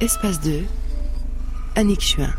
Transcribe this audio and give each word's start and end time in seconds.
Espace 0.00 0.40
2, 0.40 0.62
Annick 1.74 2.00
Chuin. 2.00 2.32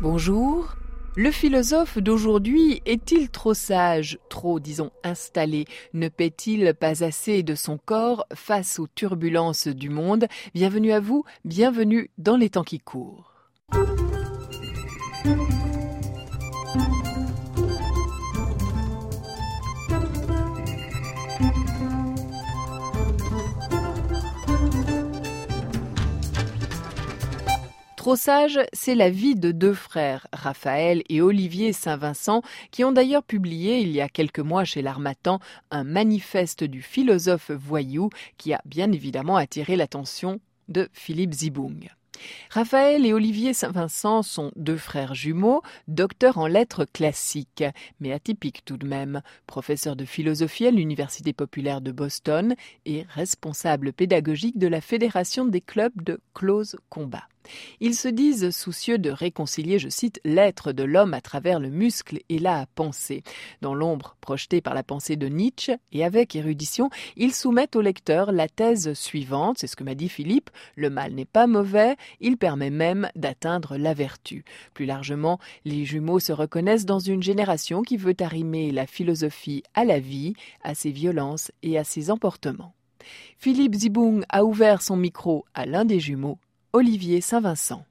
Bonjour. 0.00 0.74
Le 1.14 1.30
philosophe 1.30 1.98
d'aujourd'hui 1.98 2.82
est-il 2.86 3.30
trop 3.30 3.54
sage, 3.54 4.18
trop, 4.28 4.58
disons, 4.60 4.90
installé? 5.04 5.64
Ne 5.94 6.08
paie-t-il 6.08 6.74
pas 6.74 7.04
assez 7.04 7.42
de 7.42 7.54
son 7.54 7.78
corps 7.78 8.26
face 8.34 8.78
aux 8.78 8.88
turbulences 8.94 9.68
du 9.68 9.88
monde? 9.88 10.26
Bienvenue 10.54 10.92
à 10.92 11.00
vous, 11.00 11.24
bienvenue 11.44 12.10
dans 12.18 12.36
les 12.36 12.50
temps 12.50 12.64
qui 12.64 12.80
courent. 12.80 13.32
Trop 28.06 28.14
sage, 28.14 28.60
c'est 28.72 28.94
la 28.94 29.10
vie 29.10 29.34
de 29.34 29.50
deux 29.50 29.74
frères, 29.74 30.28
Raphaël 30.32 31.02
et 31.08 31.20
Olivier 31.20 31.72
Saint-Vincent, 31.72 32.42
qui 32.70 32.84
ont 32.84 32.92
d'ailleurs 32.92 33.24
publié 33.24 33.80
il 33.80 33.90
y 33.90 34.00
a 34.00 34.08
quelques 34.08 34.38
mois 34.38 34.64
chez 34.64 34.80
l'Armatan 34.80 35.40
un 35.72 35.82
manifeste 35.82 36.62
du 36.62 36.82
philosophe 36.82 37.50
voyou 37.50 38.10
qui 38.38 38.54
a 38.54 38.62
bien 38.64 38.92
évidemment 38.92 39.34
attiré 39.34 39.74
l'attention 39.74 40.38
de 40.68 40.88
Philippe 40.92 41.34
Zibung. 41.34 41.88
Raphaël 42.50 43.04
et 43.04 43.12
Olivier 43.12 43.52
Saint-Vincent 43.52 44.22
sont 44.22 44.52
deux 44.54 44.76
frères 44.76 45.16
jumeaux, 45.16 45.62
docteurs 45.88 46.38
en 46.38 46.46
lettres 46.46 46.84
classiques, 46.84 47.64
mais 47.98 48.12
atypiques 48.12 48.64
tout 48.64 48.76
de 48.76 48.86
même, 48.86 49.20
professeurs 49.48 49.96
de 49.96 50.04
philosophie 50.04 50.68
à 50.68 50.70
l'Université 50.70 51.32
populaire 51.32 51.80
de 51.80 51.90
Boston 51.90 52.54
et 52.84 53.04
responsables 53.08 53.92
pédagogiques 53.92 54.58
de 54.58 54.68
la 54.68 54.80
Fédération 54.80 55.44
des 55.44 55.60
clubs 55.60 56.02
de 56.04 56.20
close 56.34 56.76
combat. 56.88 57.24
Ils 57.80 57.94
se 57.94 58.08
disent 58.08 58.50
soucieux 58.50 58.98
de 58.98 59.10
réconcilier, 59.10 59.78
je 59.78 59.88
cite, 59.88 60.20
l'être 60.24 60.72
de 60.72 60.84
l'homme 60.84 61.14
à 61.14 61.20
travers 61.20 61.60
le 61.60 61.70
muscle 61.70 62.20
et 62.28 62.38
la 62.38 62.66
pensée. 62.74 63.22
Dans 63.60 63.74
l'ombre 63.74 64.16
projetée 64.20 64.60
par 64.60 64.74
la 64.74 64.82
pensée 64.82 65.16
de 65.16 65.28
Nietzsche 65.28 65.76
et 65.92 66.04
avec 66.04 66.34
érudition, 66.36 66.90
ils 67.16 67.34
soumettent 67.34 67.76
au 67.76 67.80
lecteur 67.80 68.32
la 68.32 68.48
thèse 68.48 68.92
suivante, 68.94 69.58
c'est 69.58 69.66
ce 69.66 69.76
que 69.76 69.84
m'a 69.84 69.94
dit 69.94 70.08
Philippe, 70.08 70.50
le 70.74 70.90
mal 70.90 71.12
n'est 71.12 71.24
pas 71.24 71.46
mauvais, 71.46 71.96
il 72.20 72.36
permet 72.36 72.70
même 72.70 73.08
d'atteindre 73.14 73.76
la 73.76 73.94
vertu. 73.94 74.44
Plus 74.74 74.86
largement, 74.86 75.38
les 75.64 75.84
jumeaux 75.84 76.20
se 76.20 76.32
reconnaissent 76.32 76.86
dans 76.86 76.98
une 76.98 77.22
génération 77.22 77.82
qui 77.82 77.96
veut 77.96 78.16
arrimer 78.20 78.70
la 78.70 78.86
philosophie 78.86 79.62
à 79.74 79.84
la 79.84 79.98
vie, 79.98 80.34
à 80.62 80.74
ses 80.74 80.90
violences 80.90 81.52
et 81.62 81.78
à 81.78 81.84
ses 81.84 82.10
emportements. 82.10 82.74
Philippe 83.38 83.74
Zibung 83.74 84.24
a 84.28 84.44
ouvert 84.44 84.82
son 84.82 84.96
micro 84.96 85.44
à 85.54 85.66
l'un 85.66 85.84
des 85.84 86.00
jumeaux 86.00 86.38
Olivier 86.76 87.22
Saint-Vincent. 87.22 87.86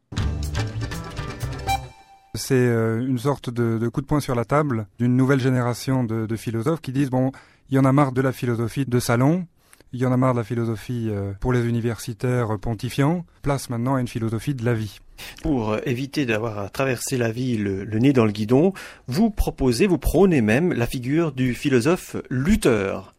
C'est 2.35 2.53
euh, 2.53 3.03
une 3.03 3.17
sorte 3.17 3.49
de, 3.49 3.87
coup 3.87 4.01
de 4.01 4.05
poing 4.05 4.19
sur 4.19 4.35
la 4.35 4.45
table 4.45 4.85
d'une 4.99 5.17
nouvelle 5.17 5.39
génération 5.39 6.03
de, 6.03 6.35
philosophes 6.35 6.81
qui 6.81 6.91
disent 6.91 7.09
bon, 7.09 7.31
il 7.71 7.77
y 7.77 7.79
en 7.79 7.85
a 7.85 7.91
marre 7.91 8.11
de 8.11 8.21
la 8.21 8.31
philosophie 8.31 8.85
de 8.85 8.99
salon, 8.99 9.47
il 9.91 10.01
y 10.01 10.05
en 10.05 10.11
a 10.11 10.17
marre 10.17 10.33
de 10.33 10.37
la 10.37 10.43
philosophie 10.43 11.07
euh, 11.09 11.31
pour 11.39 11.51
les 11.51 11.65
universitaires 11.67 12.59
pontifiants, 12.61 13.25
place 13.41 13.71
maintenant 13.71 13.95
à 13.95 14.01
une 14.01 14.07
philosophie 14.07 14.53
de 14.53 14.63
la 14.63 14.75
vie. 14.75 14.99
Pour 15.41 15.77
éviter 15.87 16.27
d'avoir 16.27 16.59
à 16.59 16.69
traverser 16.69 17.17
la 17.17 17.31
vie 17.31 17.57
le, 17.57 17.85
nez 17.97 18.13
dans 18.13 18.25
le 18.25 18.31
guidon, 18.31 18.71
vous 19.07 19.31
proposez, 19.31 19.87
vous 19.87 19.97
prônez 19.97 20.41
même 20.41 20.73
la 20.73 20.85
figure 20.85 21.31
du 21.31 21.55
philosophe 21.55 22.17
Luther. 22.29 23.14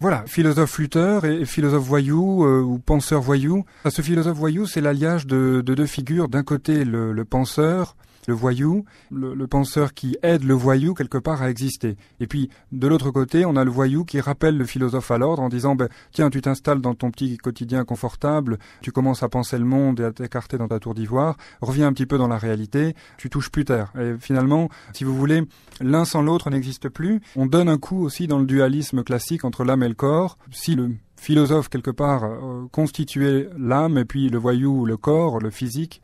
Voilà, 0.00 0.24
philosophe 0.26 0.78
lutteur 0.78 1.26
et 1.26 1.44
philosophe 1.44 1.84
voyou 1.84 2.44
euh, 2.44 2.62
ou 2.62 2.78
penseur 2.78 3.20
voyou. 3.20 3.64
Ce 3.88 4.00
philosophe 4.00 4.36
voyou, 4.36 4.66
c'est 4.66 4.80
l'alliage 4.80 5.26
de, 5.26 5.60
deux 5.60 5.86
figures. 5.86 6.28
D'un 6.28 6.42
côté, 6.42 6.84
le 6.84 7.24
penseur, 7.24 7.96
le 8.28 8.34
voyou, 8.34 8.84
le, 9.10 9.46
penseur 9.46 9.94
qui 9.94 10.16
aide 10.22 10.44
le 10.44 10.54
voyou 10.54 10.94
quelque 10.94 11.18
part 11.18 11.42
à 11.42 11.50
exister. 11.50 11.96
Et 12.20 12.26
puis, 12.26 12.50
de 12.72 12.86
l'autre 12.86 13.10
côté, 13.10 13.44
on 13.44 13.56
a 13.56 13.64
le 13.64 13.70
voyou 13.70 14.04
qui 14.04 14.20
rappelle 14.20 14.56
le 14.56 14.64
philosophe 14.64 15.10
à 15.10 15.18
l'ordre 15.18 15.42
en 15.42 15.48
disant, 15.48 15.74
ben, 15.74 15.88
tiens, 16.12 16.30
tu 16.30 16.40
t'installes 16.40 16.80
dans 16.80 16.94
ton 16.94 17.10
petit 17.10 17.36
quotidien 17.38 17.84
confortable, 17.84 18.58
tu 18.82 18.92
commences 18.92 19.22
à 19.22 19.28
penser 19.28 19.58
le 19.58 19.64
monde 19.64 20.00
et 20.00 20.04
à 20.04 20.12
t'écarter 20.12 20.58
dans 20.58 20.68
ta 20.68 20.78
tour 20.78 20.94
d'ivoire, 20.94 21.36
reviens 21.60 21.88
un 21.88 21.92
petit 21.92 22.06
peu 22.06 22.18
dans 22.18 22.28
la 22.28 22.38
réalité, 22.38 22.94
tu 23.16 23.30
touches 23.30 23.50
plus 23.50 23.64
terre. 23.64 23.92
Et 23.98 24.14
finalement, 24.18 24.68
si 24.92 25.04
vous 25.04 25.16
voulez, 25.16 25.42
l'un 25.80 26.04
sans 26.04 26.22
l'autre 26.22 26.50
n'existe 26.50 26.88
plus. 26.88 27.20
On 27.36 27.46
donne 27.46 27.68
un 27.68 27.78
coup 27.78 28.04
aussi 28.04 28.26
dans 28.26 28.38
le 28.38 28.46
dualisme 28.46 29.02
classique 29.02 29.44
entre 29.44 29.64
l'âme 29.64 29.82
et 29.82 29.88
le 29.88 29.94
corps. 29.94 30.38
Si 30.50 30.74
le 30.74 30.92
philosophe 31.16 31.68
quelque 31.68 31.90
part 31.90 32.24
euh, 32.24 32.66
constituait 32.72 33.48
l'âme 33.58 33.98
et 33.98 34.06
puis 34.06 34.30
le 34.30 34.38
voyou 34.38 34.86
le 34.86 34.96
corps, 34.96 35.38
le 35.38 35.50
physique, 35.50 36.00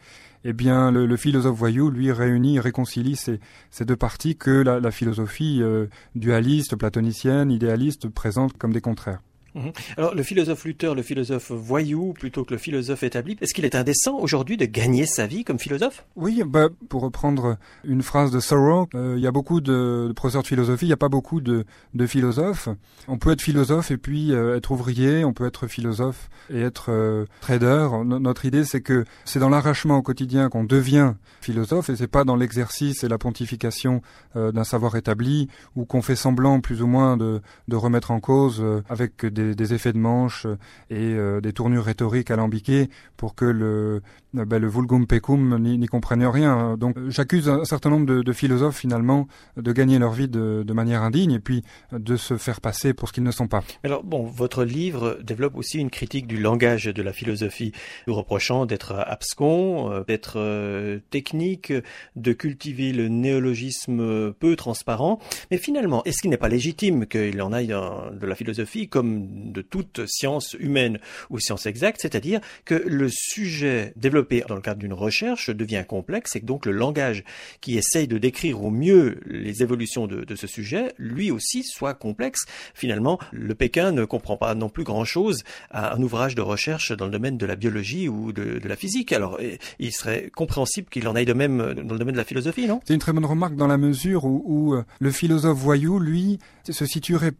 eh 0.49 0.53
bien, 0.53 0.93
le, 0.93 1.17
philosophe 1.17 1.57
voyou, 1.59 1.91
lui, 1.91 2.13
réunit, 2.13 2.61
réconcilie 2.61 3.17
ces, 3.17 3.41
deux 3.85 3.97
parties 3.97 4.37
que 4.37 4.51
la, 4.51 4.91
philosophie 4.93 5.59
euh, 5.61 5.87
dualiste, 6.15 6.77
platonicienne, 6.77 7.51
idéaliste 7.51 8.09
présente 8.09 8.57
comme 8.57 8.73
des 8.73 8.81
contraires. 8.81 9.23
Mhm. 9.57 9.73
Alors, 9.97 10.15
le 10.15 10.23
philosophe 10.23 10.65
Luther, 10.67 10.95
le 10.95 11.03
philosophe 11.03 11.51
voyou, 11.51 12.13
plutôt 12.13 12.45
que 12.45 12.53
le 12.53 12.59
philosophe 12.59 13.03
établi, 13.03 13.39
est-ce 13.41 13.55
qu'il 13.55 13.65
est 13.65 13.75
indécent 13.75 14.19
aujourd'hui 14.19 14.59
de 14.59 14.67
gagner 14.67 15.07
sa 15.07 15.27
vie 15.27 15.45
comme 15.45 15.59
philosophe? 15.59 16.05
Oui, 16.15 16.43
bah, 16.47 16.69
pour 16.91 17.01
reprendre 17.01 17.57
une 17.83 18.03
phrase 18.03 18.31
de 18.31 18.41
Thoreau, 18.41 18.87
euh, 18.95 19.15
il 19.17 19.23
y 19.23 19.27
a 19.27 19.33
beaucoup 19.33 19.63
de, 19.63 20.13
professeurs 20.15 20.43
de 20.43 20.47
philosophie, 20.47 20.85
il 20.85 20.91
n'y 20.91 20.95
a 20.95 20.99
pas 20.99 21.09
beaucoup 21.09 21.41
de, 21.41 21.65
philosophes. 22.07 22.69
On 23.09 23.17
peut 23.17 23.33
être 23.33 23.41
philosophe 23.41 23.91
et 23.91 23.97
puis 23.97 24.33
euh, 24.33 24.57
être 24.57 24.71
ouvrier, 24.71 25.25
on 25.25 25.33
peut 25.33 25.47
être 25.47 25.67
philosophe 25.67 26.29
et 26.51 26.61
être 26.61 26.91
euh, 26.91 27.25
trader. 27.41 27.89
notre 28.05 28.45
idée, 28.45 28.65
c'est 28.65 28.83
que 28.83 29.05
c'est 29.25 29.39
dans 29.39 29.49
l'arrachement 29.49 29.97
au 29.97 30.03
quotidien 30.03 30.51
qu'on 30.51 30.65
devient 30.65 31.15
philosophe 31.41 31.89
et 31.89 31.97
c'est 31.97 32.07
pas 32.07 32.25
dans 32.25 32.37
l'exercice 32.37 33.05
et 33.05 33.09
la 33.09 33.19
pontification 33.19 34.03
d'un 34.35 34.65
savoir 34.65 34.97
établi 34.97 35.49
ou 35.77 35.85
qu'on 35.85 36.03
fait 36.03 36.17
semblant 36.17 36.61
plus 36.61 36.83
ou 36.83 36.87
moins 36.87 37.17
de, 37.17 37.41
de 37.69 37.77
remettre 37.77 38.11
en 38.11 38.21
cause 38.21 38.63
avec 38.89 39.25
des 39.25 39.46
des, 39.55 39.75
effets 39.75 39.93
de 39.93 39.99
manche 39.99 40.47
et 40.91 41.15
euh, 41.15 41.41
des 41.41 41.53
tournures 41.53 41.85
rhétoriques 41.85 42.31
alambiquées 42.31 42.91
pour 43.17 43.35
que 43.35 43.45
le, 43.45 44.03
ben, 44.45 44.59
le 44.59 44.69
vulgum 44.69 45.07
pecum 45.07 45.59
n'y 45.59 45.87
comprenne 45.87 46.25
rien. 46.25 46.77
Donc 46.77 46.97
j'accuse 47.09 47.49
un 47.49 47.65
certain 47.65 47.91
nombre 47.91 48.07
de, 48.07 48.33
philosophes 48.33 48.77
finalement 48.77 49.29
de 49.57 49.73
gagner 49.73 49.99
leur 49.99 50.13
vie 50.13 50.29
de, 50.29 50.65
manière 50.73 51.03
indigne 51.03 51.33
et 51.33 51.41
puis 51.41 51.63
de 51.93 52.17
se 52.17 52.37
faire 52.37 52.61
passer 52.61 52.93
pour 52.93 53.09
ce 53.09 53.15
qu'ils 53.15 53.23
ne 53.23 53.31
sont 53.31 53.49
pas. 53.49 53.63
Alors 53.83 54.05
bon, 54.05 54.25
votre 54.25 54.65
livre 54.65 55.19
développe 55.23 55.57
aussi 55.57 55.79
une 55.79 55.91
critique 55.91 56.27
du 56.27 56.39
langage 56.39 56.85
de 56.85 57.03
la 57.03 57.13
philosophie, 57.15 57.73
nous 58.07 58.15
reprochant 58.15 58.67
d'être 58.67 58.93
abscon, 58.93 59.91
euh, 59.91 60.05
d'être 60.05 61.01
technique, 61.11 61.73
de 62.17 62.33
cultiver 62.33 62.93
le 62.93 63.09
néologisme 63.09 64.33
peu 64.33 64.57
transparent. 64.57 65.19
Mais 65.51 65.57
finalement, 65.57 66.05
est-ce 66.05 66.21
qu'il 66.21 66.31
n'est 66.31 66.37
pas 66.37 66.49
légitime 66.49 67.07
qu'il 67.07 67.41
en 67.41 67.53
aille 67.53 67.69
de 67.69 68.27
la 68.27 68.35
philosophie 68.35 68.89
comme 68.89 69.53
de 69.53 69.63
toute 69.63 70.07
science 70.07 70.55
humaine 70.59 70.99
ou 71.31 71.39
science 71.39 71.67
exacte, 71.67 72.01
c'est-à-dire 72.01 72.41
que 72.65 72.75
le 72.75 73.09
sujet 73.11 73.93
développé 73.97 74.26
dans 74.49 74.55
le 74.55 74.61
cadre 74.61 74.81
d'une 74.81 74.93
recherche 74.93 75.51
devient 75.51 75.85
complexe 75.87 76.37
et 76.37 76.41
que 76.41 76.47
donc 76.47 76.67
le 76.67 76.73
langage 76.73 77.25
qui 77.61 77.77
essaye 77.77 78.09
de 78.09 78.19
décrire 78.19 78.63
au 78.63 78.71
mieux 78.71 79.21
les 79.27 79.63
évolutions 79.63 80.07
de, 80.07 80.35
ce 80.35 80.47
sujet, 80.47 80.93
lui 80.99 81.31
aussi 81.31 81.63
soit 81.63 81.95
complexe. 81.95 82.45
Finalement, 82.75 83.19
le 83.33 83.55
Pékin 83.55 83.93
ne 83.93 84.05
comprend 84.05 84.37
pas 84.37 84.55
non 84.55 84.69
plus 84.69 84.85
grand-chose 84.85 85.43
à 85.71 85.95
un 85.95 86.03
ouvrage 86.03 86.35
de 86.35 86.43
recherche 86.43 86.93
dans 86.93 87.07
le 87.07 87.11
domaine 87.11 87.39
de 87.39 87.47
la 87.47 87.57
biologie 87.57 88.09
ou 88.09 88.33
de, 88.33 88.61
la 88.67 88.77
physique. 88.77 89.13
Alors, 89.13 89.39
il 89.79 89.93
serait 89.93 90.31
compréhensible 90.35 90.89
qu'il 90.89 91.07
en 91.09 91.15
aille 91.15 91.25
de 91.25 91.33
même 91.33 91.59
dans 91.75 91.95
le 91.95 91.99
domaine 91.99 92.15
de 92.15 92.19
la 92.19 92.25
philosophie, 92.25 92.67
non? 92.67 92.81
C'est 92.85 92.95
une 92.95 93.01
très 93.01 93.13
bonne 93.13 93.25
remarque 93.25 93.57
dans 93.57 93.67
la 93.67 93.79
mesure 93.79 94.25
où, 94.25 94.75
euh, 94.75 94.85
le 95.01 95.11
philosophe 95.11 95.59
voyou, 95.59 95.99
lui, 95.99 96.39
se 96.69 96.85
situerait, 96.85 97.33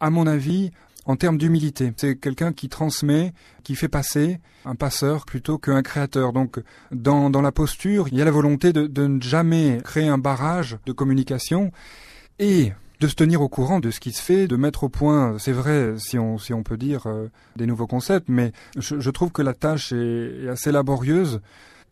à 0.00 0.10
mon 0.10 0.26
avis, 0.26 0.72
en 1.06 1.16
termes 1.16 1.38
d'humilité. 1.38 1.92
C'est 1.96 2.16
quelqu'un 2.16 2.52
qui 2.52 2.68
transmet, 2.68 3.32
qui 3.64 3.74
fait 3.74 3.88
passer, 3.88 4.38
un 4.64 4.74
passeur 4.74 5.24
plutôt 5.24 5.58
qu'un 5.58 5.82
créateur. 5.82 6.32
Donc 6.32 6.60
dans, 6.90 7.30
dans 7.30 7.42
la 7.42 7.52
posture, 7.52 8.08
il 8.08 8.16
y 8.16 8.22
a 8.22 8.24
la 8.24 8.30
volonté 8.30 8.72
de, 8.72 8.86
de 8.86 9.06
ne 9.06 9.20
jamais 9.20 9.80
créer 9.84 10.08
un 10.08 10.18
barrage 10.18 10.78
de 10.86 10.92
communication 10.92 11.72
et 12.38 12.72
de 13.00 13.08
se 13.08 13.14
tenir 13.16 13.42
au 13.42 13.48
courant 13.48 13.80
de 13.80 13.90
ce 13.90 13.98
qui 13.98 14.12
se 14.12 14.22
fait, 14.22 14.46
de 14.46 14.54
mettre 14.54 14.84
au 14.84 14.88
point, 14.88 15.36
c'est 15.38 15.52
vrai, 15.52 15.94
si 15.98 16.20
on, 16.20 16.38
si 16.38 16.54
on 16.54 16.62
peut 16.62 16.76
dire, 16.76 17.08
euh, 17.08 17.28
des 17.56 17.66
nouveaux 17.66 17.88
concepts, 17.88 18.28
mais 18.28 18.52
je, 18.78 19.00
je, 19.00 19.10
trouve 19.10 19.32
que 19.32 19.42
la 19.42 19.54
tâche 19.54 19.92
est, 19.92 20.44
est 20.44 20.48
assez 20.48 20.70
laborieuse 20.70 21.40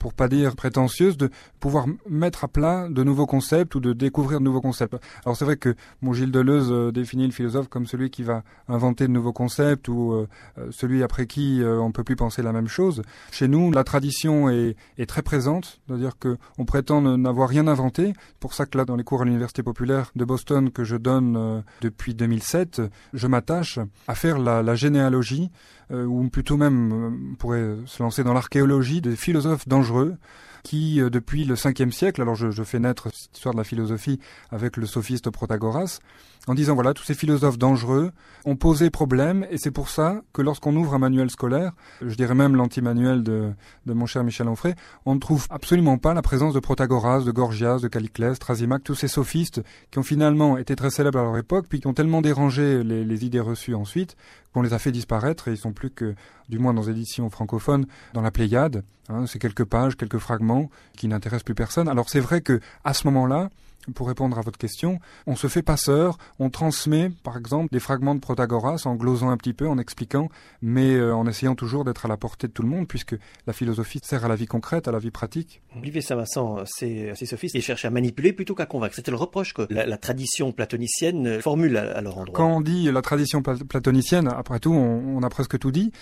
pour 0.00 0.14
pas 0.14 0.29
dire 0.29 0.56
prétentieuse, 0.56 1.17
de 1.19 1.31
pouvoir 1.61 1.85
mettre 2.08 2.43
à 2.44 2.49
plat 2.49 2.88
de 2.88 3.05
nouveaux 3.05 3.26
concepts 3.26 3.75
ou 3.75 3.81
de 3.81 3.93
découvrir 3.93 4.41
de 4.41 4.44
nouveaux 4.44 4.62
concepts. 4.62 4.97
Alors 5.25 5.37
c'est 5.37 5.44
vrai 5.44 5.58
que 5.58 5.76
mon 6.00 6.14
Gilles 6.14 6.32
Deleuze 6.32 6.73
euh, 6.73 6.91
définit 6.91 7.26
le 7.26 7.32
philosophe 7.32 7.69
comme 7.69 7.87
celui 7.87 8.11
qui 8.11 8.23
va 8.23 8.43
inventer 8.67 9.06
de 9.06 9.12
nouveaux 9.12 9.35
concepts 9.35 9.88
ou 9.88 10.12
euh, 10.12 10.26
euh, 10.58 10.69
celui 10.70 11.02
après 11.02 11.26
qui 11.26 11.61
on 11.62 11.93
peut 11.93 12.02
plus 12.02 12.17
penser 12.17 12.43
la 12.43 12.52
même 12.52 12.67
chose. 12.67 13.02
Chez 13.31 13.47
nous, 13.47 13.70
la 13.70 13.85
tradition 13.85 14.49
est, 14.49 14.75
très 15.06 15.23
présente, 15.23 15.81
c'est-à-dire 15.87 16.19
que 16.19 16.38
on 16.56 16.64
prétend 16.64 17.02
n'avoir 17.19 17.49
rien 17.49 17.67
inventé. 17.67 18.14
C'est 18.14 18.38
pour 18.38 18.55
ça 18.55 18.64
que 18.64 18.79
là, 18.79 18.87
dans 18.87 18.97
les 18.97 19.05
cours 19.05 19.20
à 19.20 19.25
l'université 19.25 19.62
populaire 19.62 20.12
de 20.17 20.25
Boston 20.25 20.70
que 20.70 20.85
je 20.85 20.97
donne 20.97 21.62
depuis 21.82 22.14
2007, 22.14 22.81
je 23.12 23.26
m'attache 23.26 23.79
à 24.08 24.14
faire 24.14 24.38
la, 24.38 24.62
la 24.62 24.75
généalogie 24.75 25.50
ou 25.93 26.29
plutôt 26.29 26.56
même 26.56 27.32
on 27.32 27.35
pourrait 27.35 27.75
se 27.87 28.02
lancer 28.02 28.23
dans 28.23 28.32
l'archéologie 28.32 29.00
des 29.00 29.17
philosophes 29.17 29.67
dangereux 29.67 29.89
dangereux 29.90 30.16
qui, 30.62 31.00
euh, 31.00 31.10
depuis 31.10 31.44
le 31.44 31.54
5e 31.54 31.90
siècle, 31.90 32.22
alors 32.22 32.34
je, 32.34 32.62
fais 32.62 32.78
naître 32.78 33.08
cette 33.12 33.36
histoire 33.36 33.54
de 33.54 33.58
la 33.58 33.64
philosophie 33.64 34.20
avec 34.50 34.76
le 34.76 34.86
sophiste 34.86 35.30
Protagoras, 35.30 35.98
en 36.46 36.54
disant 36.54 36.74
voilà, 36.74 36.94
tous 36.94 37.04
ces 37.04 37.14
philosophes 37.14 37.58
dangereux 37.58 38.12
ont 38.44 38.56
posé 38.56 38.90
problème, 38.90 39.46
et 39.50 39.58
c'est 39.58 39.70
pour 39.70 39.88
ça 39.88 40.22
que 40.32 40.42
lorsqu'on 40.42 40.74
ouvre 40.76 40.94
un 40.94 40.98
manuel 40.98 41.30
scolaire, 41.30 41.72
je 42.00 42.14
dirais 42.14 42.34
même 42.34 42.56
l'anti-manuel 42.56 43.22
de, 43.22 43.52
mon 43.86 44.06
cher 44.06 44.24
Michel 44.24 44.48
Onfray, 44.48 44.74
on 45.04 45.14
ne 45.14 45.20
trouve 45.20 45.46
absolument 45.50 45.98
pas 45.98 46.14
la 46.14 46.22
présence 46.22 46.54
de 46.54 46.60
Protagoras, 46.60 47.20
de 47.20 47.30
Gorgias, 47.30 47.80
de 47.80 47.88
Caliclès, 47.88 48.38
Thrasymachus, 48.38 48.84
tous 48.84 48.94
ces 48.94 49.08
sophistes 49.08 49.62
qui 49.90 49.98
ont 49.98 50.02
finalement 50.02 50.56
été 50.56 50.76
très 50.76 50.90
célèbres 50.90 51.18
à 51.18 51.22
leur 51.22 51.36
époque, 51.36 51.66
puis 51.68 51.80
qui 51.80 51.86
ont 51.86 51.94
tellement 51.94 52.22
dérangé 52.22 52.82
les, 52.82 53.04
les 53.04 53.24
idées 53.24 53.40
reçues 53.40 53.74
ensuite, 53.74 54.16
qu'on 54.52 54.62
les 54.62 54.72
a 54.72 54.78
fait 54.78 54.92
disparaître, 54.92 55.48
et 55.48 55.52
ils 55.52 55.58
sont 55.58 55.72
plus 55.72 55.90
que, 55.90 56.14
du 56.48 56.58
moins 56.58 56.74
dans 56.74 56.82
les 56.82 56.90
éditions 56.90 57.30
francophones, 57.30 57.86
dans 58.14 58.22
la 58.22 58.30
Pléiade. 58.30 58.82
Hein, 59.08 59.26
c'est 59.26 59.38
quelques 59.38 59.64
pages, 59.64 59.96
quelques 59.96 60.18
fragments 60.18 60.50
qui 60.97 61.08
n'intéressent 61.08 61.44
plus 61.44 61.55
personne. 61.55 61.88
Alors 61.88 62.08
c'est 62.08 62.20
vrai 62.20 62.41
que 62.41 62.61
à 62.85 62.94
ce 62.94 63.06
moment-là, 63.06 63.50
pour 63.94 64.08
répondre 64.08 64.38
à 64.38 64.43
votre 64.43 64.58
question, 64.58 65.00
on 65.26 65.37
se 65.37 65.47
fait 65.47 65.62
passeur, 65.62 66.19
on 66.38 66.50
transmet 66.50 67.11
par 67.23 67.37
exemple 67.37 67.73
des 67.73 67.81
fragments 67.81 68.14
de 68.14 68.20
Protagoras 68.20 68.82
en 68.85 68.94
glosant 68.94 69.31
un 69.31 69.37
petit 69.37 69.55
peu, 69.55 69.67
en 69.67 69.79
expliquant, 69.79 70.29
mais 70.62 70.94
euh, 70.94 71.14
en 71.14 71.26
essayant 71.26 71.55
toujours 71.55 71.85
d'être 71.85 72.05
à 72.05 72.08
la 72.08 72.17
portée 72.17 72.47
de 72.47 72.52
tout 72.52 72.62
le 72.62 72.69
monde, 72.69 72.87
puisque 72.87 73.17
la 73.47 73.52
philosophie 73.52 74.00
sert 74.02 74.25
à 74.25 74.29
la 74.29 74.37
vie 74.37 74.47
concrète, 74.47 74.87
à 74.88 74.93
la 74.93 74.99
vie 74.99 75.11
pratique. 75.11 75.62
Olivier 75.76 76.02
Saint-Vincent, 76.02 76.58
c'est 76.67 77.14
sophiste 77.25 77.55
et 77.55 77.61
cherche 77.61 77.85
à 77.85 77.91
manipuler 77.91 78.32
plutôt 78.32 78.55
qu'à 78.55 78.67
convaincre. 78.67 78.94
C'était 78.94 79.11
le 79.11 79.17
reproche 79.17 79.55
que 79.55 79.67
la, 79.70 79.97
tradition 79.97 80.52
platonicienne 80.52 81.41
formule 81.41 81.76
à, 81.76 82.00
leur 82.00 82.19
endroit. 82.19 82.37
Quand 82.37 82.56
on 82.56 82.61
dit 82.61 82.91
la 82.91 83.02
tradition 83.02 83.43
platonicienne, 83.43 84.29
après 84.29 84.61
tout, 84.61 84.73
on, 84.73 85.17
on 85.17 85.23
a 85.23 85.29
presque 85.29 85.58
tout 85.58 85.70
dit, 85.70 85.93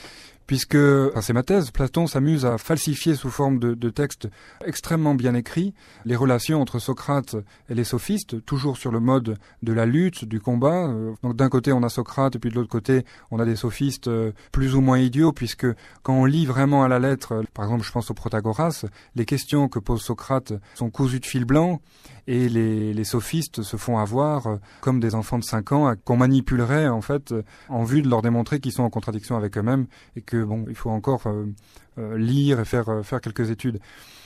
puisque, 0.49 0.77
enfin, 0.77 1.21
c'est 1.21 1.35
ma 1.35 1.45
thèse, 1.45 1.71
Platon 1.71 2.07
s'amuse 2.07 2.47
à 2.47 2.57
falsifier 2.57 3.15
sous 3.15 3.29
forme 3.31 3.59
de, 3.59 3.91
textes 3.91 4.29
extrêmement 4.65 5.15
bien 5.15 5.35
écrits 5.35 5.75
les 6.05 6.17
relations 6.17 6.61
entre 6.61 6.79
Socrate 6.79 7.37
et 7.69 7.75
les 7.75 7.85
sophistes, 7.85 8.45
toujours 8.45 8.79
sur 8.79 8.91
le 8.91 8.99
mode 8.99 9.39
de 9.63 9.73
la 9.73 9.85
lutte, 9.85 10.25
du 10.25 10.41
combat. 10.41 10.89
Euh, 10.89 11.13
donc 11.23 11.37
d'un 11.37 11.49
côté 11.51 11.73
on 11.73 11.83
a 11.83 11.89
Socrate 11.89 12.37
et 12.37 12.39
puis 12.39 12.51
de 12.51 12.55
l'autre 12.55 12.71
côté 12.71 13.05
on 13.31 13.39
a 13.39 13.45
des 13.45 13.57
sophistes 13.57 14.09
euh, 14.09 14.33
plus 14.51 14.75
ou 14.75 14.81
moins 14.81 14.99
idiots, 14.99 15.33
puisque 15.33 15.67
quand 16.03 16.15
on 16.15 16.25
lit 16.25 16.47
vraiment 16.47 16.83
à 16.83 16.89
la 16.89 16.99
lettre, 16.99 17.43
par 17.53 17.67
exemple 17.67 17.85
je 17.85 17.93
pense 17.93 18.11
au 18.11 18.15
Protagoras, 18.15 18.87
les 19.17 19.27
questions 19.27 19.69
que 19.69 19.79
pose 19.79 20.01
Socrate 20.01 20.55
sont 20.75 20.89
cousues 20.89 21.21
de 21.21 21.27
fil 21.27 21.45
blanc 21.45 21.81
et 22.29 22.49
les, 22.51 22.93
les, 22.93 23.05
sophistes 23.05 23.63
se 23.63 23.77
font 23.79 23.99
avoir 23.99 24.47
euh, 24.47 24.57
comme 24.83 25.01
des 25.01 25.15
enfants 25.15 25.39
de 25.39 25.45
5 25.45 25.73
ans 25.73 25.95
qu'on 26.05 26.19
manipulerait 26.19 26.87
en 26.87 27.01
fait 27.01 27.35
en 27.71 27.85
vue 27.85 28.03
de 28.03 28.09
leur 28.09 28.21
démontrer 28.21 28.61
qu'ils 28.61 28.73
sont 28.73 28.83
en 28.83 28.91
contradiction 28.91 29.37
avec 29.37 29.57
eux-mêmes 29.57 29.87
et 30.15 30.21
que 30.21 30.45
bon 30.45 30.67
il 30.69 30.75
faut 30.75 30.91
encore 30.91 31.27
euh, 31.27 31.31
euh, 31.33 31.88
lire 32.17 32.61
et 32.61 32.65
faire 32.65 33.05
faire 33.05 33.21
quelques 33.21 33.51
études. 33.51 33.81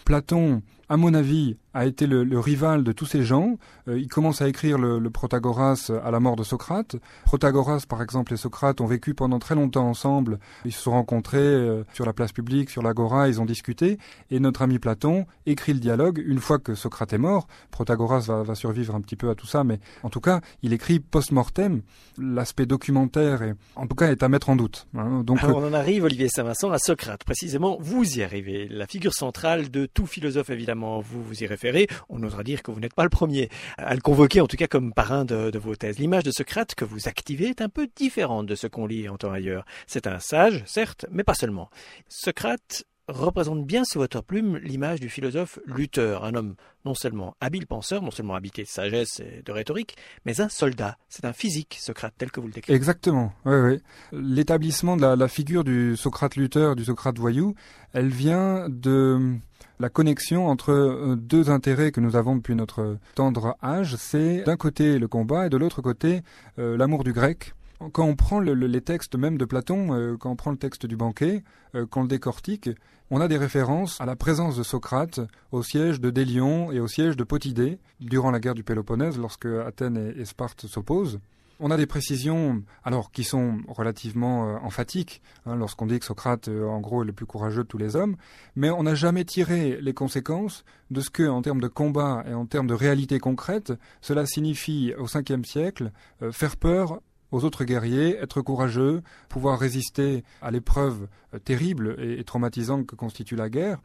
Platon, 0.05 0.63
à 0.89 0.97
mon 0.97 1.15
avis, 1.15 1.57
a 1.75 1.87
été 1.87 2.07
le, 2.07 2.25
le, 2.25 2.39
rival 2.39 2.85
de 2.85 2.93
tous 2.93 3.07
ces 3.07 3.23
gens. 3.23 3.57
Euh, 3.89 3.99
il 3.99 4.09
commence 4.09 4.43
à 4.43 4.49
écrire 4.49 4.79
le, 4.79 4.99
le, 4.99 5.11
Protagoras 5.11 5.91
à 6.05 6.11
la 6.11 6.21
mort 6.21 6.37
de 6.37 6.43
Socrate. 6.43 6.97
Protagoras, 7.25 7.85
par 7.89 8.03
exemple, 8.03 8.35
et 8.35 8.37
Socrate 8.37 8.81
ont 8.81 8.87
vécu 8.87 9.15
pendant 9.15 9.39
très 9.39 9.55
longtemps 9.55 9.89
ensemble. 9.89 10.39
Ils 10.65 10.73
se 10.73 10.83
sont 10.83 10.91
rencontrés 10.91 11.39
euh, 11.39 11.85
sur 11.95 12.05
la 12.05 12.13
place 12.13 12.33
publique, 12.33 12.69
sur 12.69 12.83
l'agora, 12.83 13.29
ils 13.29 13.41
ont 13.41 13.47
discuté. 13.47 13.99
Et 14.31 14.39
notre 14.39 14.63
ami 14.63 14.79
Platon 14.79 15.25
écrit 15.47 15.73
le 15.73 15.81
dialogue 15.81 16.23
une 16.25 16.41
fois 16.41 16.59
que 16.59 16.75
Socrate 16.75 17.13
est 17.13 17.19
mort. 17.19 17.47
Protagoras 17.71 18.27
va, 18.27 18.43
va 18.43 18.55
survivre 18.55 18.95
un 18.95 19.01
petit 19.01 19.17
peu 19.17 19.31
à 19.31 19.35
tout 19.35 19.47
ça, 19.47 19.65
mais 19.65 19.81
en 20.03 20.11
tout 20.11 20.21
cas, 20.21 20.41
il 20.63 20.73
écrit 20.73 21.01
post-mortem. 21.01 21.83
L'aspect 22.19 22.67
documentaire, 22.67 23.43
est, 23.43 23.55
en 23.77 23.87
tout 23.87 23.95
cas, 23.95 24.11
est 24.11 24.23
à 24.23 24.29
mettre 24.29 24.51
en 24.51 24.57
doute. 24.57 24.87
Hein. 24.95 25.23
Donc, 25.25 25.43
Alors, 25.43 25.59
on 25.59 25.69
en 25.69 25.73
arrive, 25.73 26.05
Olivier 26.05 26.29
Saint-Vincent, 26.29 26.71
à 26.71 26.79
Socrate. 26.79 27.25
Précisément, 27.25 27.62
vous 27.81 28.19
y 28.19 28.23
arrivez. 28.23 28.69
La 28.69 28.87
figure 28.87 29.15
centrale 29.15 29.71
de 29.71 29.87
tout 29.87 30.07
philosophe, 30.07 30.51
évidemment, 30.51 31.01
vous 31.01 31.23
vous 31.23 31.43
y 31.43 31.47
référez. 31.47 31.87
On 32.09 32.23
osera 32.23 32.43
dire 32.43 32.63
que 32.63 32.71
vous 32.71 32.81
n'êtes 32.81 32.95
pas 32.95 33.05
le 33.05 33.11
premier 33.11 33.49
à 33.79 33.95
le 33.95 34.01
convoquer, 34.01 34.41
en 34.41 34.47
tout 34.47 34.57
cas 34.57 34.67
comme 34.67 34.93
parrain 34.93 35.25
de, 35.25 35.51
de 35.51 35.59
vos 35.59 35.77
thèses. 35.77 35.99
L'image 35.99 36.25
de 36.25 36.31
Socrate 36.31 36.75
que 36.75 36.85
vous 36.85 37.09
activez 37.09 37.47
est 37.47 37.63
un 37.63 37.69
peu 37.69 37.89
différente 37.97 38.47
de 38.47 38.55
ce 38.55 38.67
qu'on 38.67 38.87
lit 38.87 39.05
et 39.05 39.09
entend 39.09 39.33
ailleurs. 39.33 39.65
C'est 39.87 40.07
un 40.07 40.19
sage, 40.19 40.63
certes, 40.67 41.07
mais 41.11 41.25
pas 41.25 41.35
seulement. 41.35 41.71
Socrate 42.09 42.85
représente 43.13 43.65
bien 43.65 43.85
sous 43.85 43.99
votre 43.99 44.23
plume 44.23 44.57
l'image 44.59 45.01
du 45.01 45.09
philosophe 45.09 45.59
lutteur, 45.67 46.25
un 46.25 46.35
homme 46.35 46.55
non 46.85 46.95
seulement 46.95 47.37
habile 47.41 47.67
penseur, 47.67 48.03
non 48.03 48.11
seulement 48.11 48.35
habité 48.35 48.63
de 48.63 48.69
sagesse 48.69 49.21
et 49.21 49.43
de 49.45 49.53
rhétorique, 49.53 49.97
mais 50.25 50.41
un 50.41 50.49
soldat. 50.49 50.97
C'est 51.09 51.25
un 51.25 51.33
physique, 51.33 51.79
Socrate, 51.81 52.15
tel 52.19 52.31
que 52.31 52.41
vous 52.41 52.49
le 52.49 52.53
décrivez. 52.53 52.77
Exactement, 52.77 53.33
oui, 53.45 53.55
oui. 53.55 53.79
L'établissement 54.13 54.97
de 54.97 55.07
la, 55.07 55.29
figure 55.29 55.65
du 55.65 55.97
Socrate 55.97 56.37
lutteur, 56.37 56.75
du 56.75 56.85
Socrate 56.85 57.19
voyou, 57.19 57.55
elle 57.93 58.09
vient 58.09 58.69
de 58.69 59.37
la 59.79 59.89
connexion 59.89 60.49
entre 60.49 60.71
euh, 60.71 61.17
deux 61.17 61.51
intérêts 61.51 61.93
que 61.93 62.01
nous 62.01 62.17
avons 62.17 62.37
depuis 62.37 62.55
notre 62.55 62.99
tendre 63.15 63.57
âge. 63.63 63.97
C'est 63.97 64.43
d'un 64.45 64.57
côté 64.57 64.99
le 64.99 65.09
combat 65.09 65.47
et 65.47 65.51
de 65.51 65.57
l'autre 65.57 65.83
côté 65.83 66.23
euh, 66.59 66.77
l'amour 66.77 67.05
du 67.05 67.13
grec 67.13 67.55
quand 67.91 68.05
on 68.05 68.17
prend 68.17 68.41
le, 68.41 68.55
le, 68.55 68.67
les 68.67 68.81
textes 68.81 69.17
même 69.17 69.39
de 69.39 69.45
Platon, 69.45 69.95
euh, 69.95 70.17
quand 70.17 70.31
on 70.31 70.37
prend 70.37 70.51
le 70.51 70.57
texte 70.57 70.87
du 70.87 70.97
banquet, 70.97 71.43
euh, 71.75 71.87
qu'on 71.87 72.03
le 72.03 72.09
décortique, 72.09 72.71
on 73.11 73.21
a 73.21 73.29
des 73.29 73.37
références 73.37 74.01
à 74.01 74.07
la 74.07 74.17
présence 74.17 74.57
de 74.57 74.63
Socrate 74.63 75.21
au 75.51 75.63
siège 75.63 76.01
de 76.01 76.11
Délion 76.11 76.73
et 76.73 76.81
au 76.81 76.87
siège 76.87 77.17
de 77.17 77.25
Potidée 77.25 77.79
durant 78.01 78.31
la 78.31 78.41
guerre 78.41 78.55
du 78.55 78.65
Péloponnèse, 78.65 79.19
lorsque 79.19 79.47
Athènes 79.47 80.15
et, 80.17 80.25
Sparte 80.25 80.67
s'opposent. 80.67 81.21
On 81.61 81.71
a 81.71 81.77
des 81.77 81.87
précisions, 81.87 82.63
alors 82.83 83.13
qui 83.13 83.23
sont 83.23 83.59
relativement 83.69 84.49
euh, 84.49 84.57
emphatiques, 84.63 85.23
hein, 85.47 85.57
lorsqu'on 85.57 85.87
dit 85.87 85.99
que 85.99 86.05
Socrate, 86.05 86.49
euh, 86.49 86.67
en 86.67 86.81
gros, 86.81 87.03
est 87.03 87.07
le 87.07 87.13
plus 87.13 87.27
courageux 87.27 87.63
de 87.63 87.69
tous 87.69 87.79
les 87.79 87.97
hommes, 87.97 88.17
mais 88.57 88.71
on 88.71 88.83
n'a 88.83 88.95
jamais 88.95 89.25
tiré 89.25 89.79
les 89.81 89.95
conséquences 89.95 90.65
de 90.91 91.01
ce 91.01 91.11
que, 91.11 91.29
en 91.29 91.43
termes 91.43 91.61
de 91.61 91.69
combat 91.69 92.25
et 92.27 92.35
en 92.35 92.47
termes 92.47 92.67
de 92.67 92.75
réalité 92.75 93.19
concrète, 93.19 93.73
cela 94.01 94.27
signifie 94.27 94.93
au 94.99 95.05
Ve 95.05 95.45
siècle 95.45 95.93
faire 96.33 96.57
peur 96.57 97.01
aux 97.33 97.45
autres 97.45 97.65
guerriers, 97.65 98.17
être 98.17 98.41
courageux, 98.43 99.03
pouvoir 99.29 99.59
résister 99.59 100.23
à 100.41 100.51
l'épreuve 100.51 101.09
euh, 101.35 101.39
terrible 101.39 101.97
et, 101.99 102.21
et 102.21 102.25
traumatisante 102.25 102.87
que 102.87 102.95
constitue 102.95 103.37
la 103.37 103.51
guerre. 103.51 103.79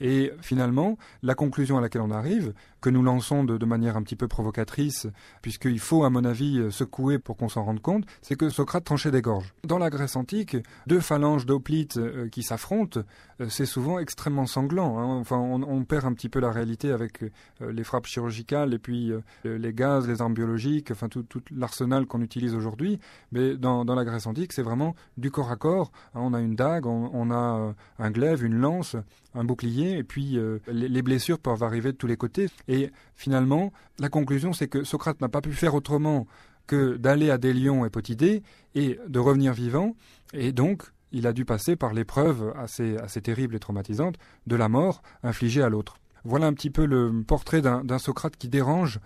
Et 0.00 0.32
finalement, 0.40 0.98
la 1.22 1.34
conclusion 1.34 1.78
à 1.78 1.80
laquelle 1.80 2.02
on 2.02 2.10
arrive, 2.10 2.52
que 2.84 2.90
nous 2.90 3.02
lançons 3.02 3.44
de, 3.44 3.64
manière 3.64 3.96
un 3.96 4.02
petit 4.02 4.14
peu 4.14 4.28
provocatrice, 4.28 5.06
puisqu'il 5.40 5.78
faut, 5.78 6.04
à 6.04 6.10
mon 6.10 6.22
avis, 6.22 6.58
euh, 6.58 6.70
secouer 6.70 7.18
pour 7.18 7.38
qu'on 7.38 7.48
s'en 7.48 7.64
rende 7.64 7.80
compte, 7.80 8.04
c'est 8.20 8.36
que 8.36 8.50
Socrate 8.50 8.84
tranchait 8.84 9.10
des 9.10 9.22
gorges. 9.22 9.54
Dans 9.64 9.78
la 9.78 9.88
Grèce 9.88 10.16
antique, 10.16 10.58
deux 10.86 11.00
phalanges 11.00 11.46
d'hoplites 11.46 11.96
euh, 11.96 12.28
qui 12.28 12.42
s'affrontent, 12.42 13.00
euh, 13.40 13.46
c'est 13.48 13.64
souvent 13.64 13.98
extrêmement 13.98 14.44
sanglant. 14.44 14.98
Hein. 14.98 15.16
Enfin, 15.18 15.38
on, 15.38 15.84
perd 15.84 16.04
un 16.04 16.12
petit 16.12 16.28
peu 16.28 16.40
la 16.40 16.50
réalité 16.50 16.90
avec 16.92 17.24
les 17.60 17.84
frappes 17.84 18.06
chirurgicales 18.06 18.72
et 18.72 18.78
puis 18.78 19.12
les 19.44 19.72
gaz, 19.74 20.08
les 20.08 20.22
armes 20.22 20.32
biologiques, 20.32 20.90
enfin 20.90 21.08
tout, 21.08 21.26
l'arsenal 21.54 22.06
qu'on 22.06 22.22
utilise 22.22 22.54
aujourd'hui. 22.54 22.98
Mais 23.32 23.56
dans, 23.56 23.84
la 23.84 24.04
Grèce 24.04 24.26
antique, 24.26 24.52
c'est 24.52 24.62
vraiment 24.62 24.94
du 25.18 25.30
corps 25.30 25.50
à 25.50 25.56
corps. 25.56 25.92
On 26.14 26.32
a 26.32 26.40
une 26.40 26.54
dague, 26.54 26.86
on 26.86 27.30
a 27.30 27.74
un 27.98 28.10
glaive, 28.10 28.44
une 28.44 28.54
lance, 28.54 28.96
un 29.34 29.44
bouclier, 29.44 29.73
et 29.82 30.04
puis 30.04 30.38
les, 30.68 30.88
les 30.88 31.02
blessures 31.02 31.38
peuvent 31.38 31.62
arriver 31.62 31.92
de 31.92 31.96
tous 31.96 32.06
les 32.06 32.16
côtés. 32.16 32.48
Et 32.68 32.90
finalement, 33.14 33.72
la 33.98 34.08
conclusion, 34.08 34.52
c'est 34.52 34.68
que 34.68 34.84
Socrate 34.84 35.20
n'a 35.20 35.28
pas 35.28 35.40
pu 35.40 35.52
faire 35.52 35.74
autrement 35.74 36.26
que 36.66 36.96
d'aller 36.96 37.30
à 37.30 37.38
Délion 37.38 37.84
et 37.84 37.90
Potidée 37.90 38.42
et 38.74 38.98
de 39.06 39.18
revenir 39.18 39.52
vivant. 39.52 39.96
Et 40.32 40.52
donc, 40.52 40.82
il 41.12 41.26
a 41.26 41.32
dû 41.32 41.44
passer 41.44 41.76
par 41.76 41.92
l'épreuve 41.92 42.52
assez, 42.56 42.96
assez 42.96 43.20
terrible 43.20 43.54
et 43.54 43.60
traumatisante 43.60 44.16
de 44.46 44.56
la 44.56 44.68
mort 44.68 45.02
infligée 45.22 45.62
à 45.62 45.68
l'autre. 45.68 45.96
Voilà 46.24 46.46
un 46.46 46.54
petit 46.54 46.70
peu 46.70 46.86
le 46.86 47.22
portrait 47.26 47.60
d'un 47.60 47.98
Socrate 47.98 48.36
qui 48.36 48.48
dérange 48.48 48.98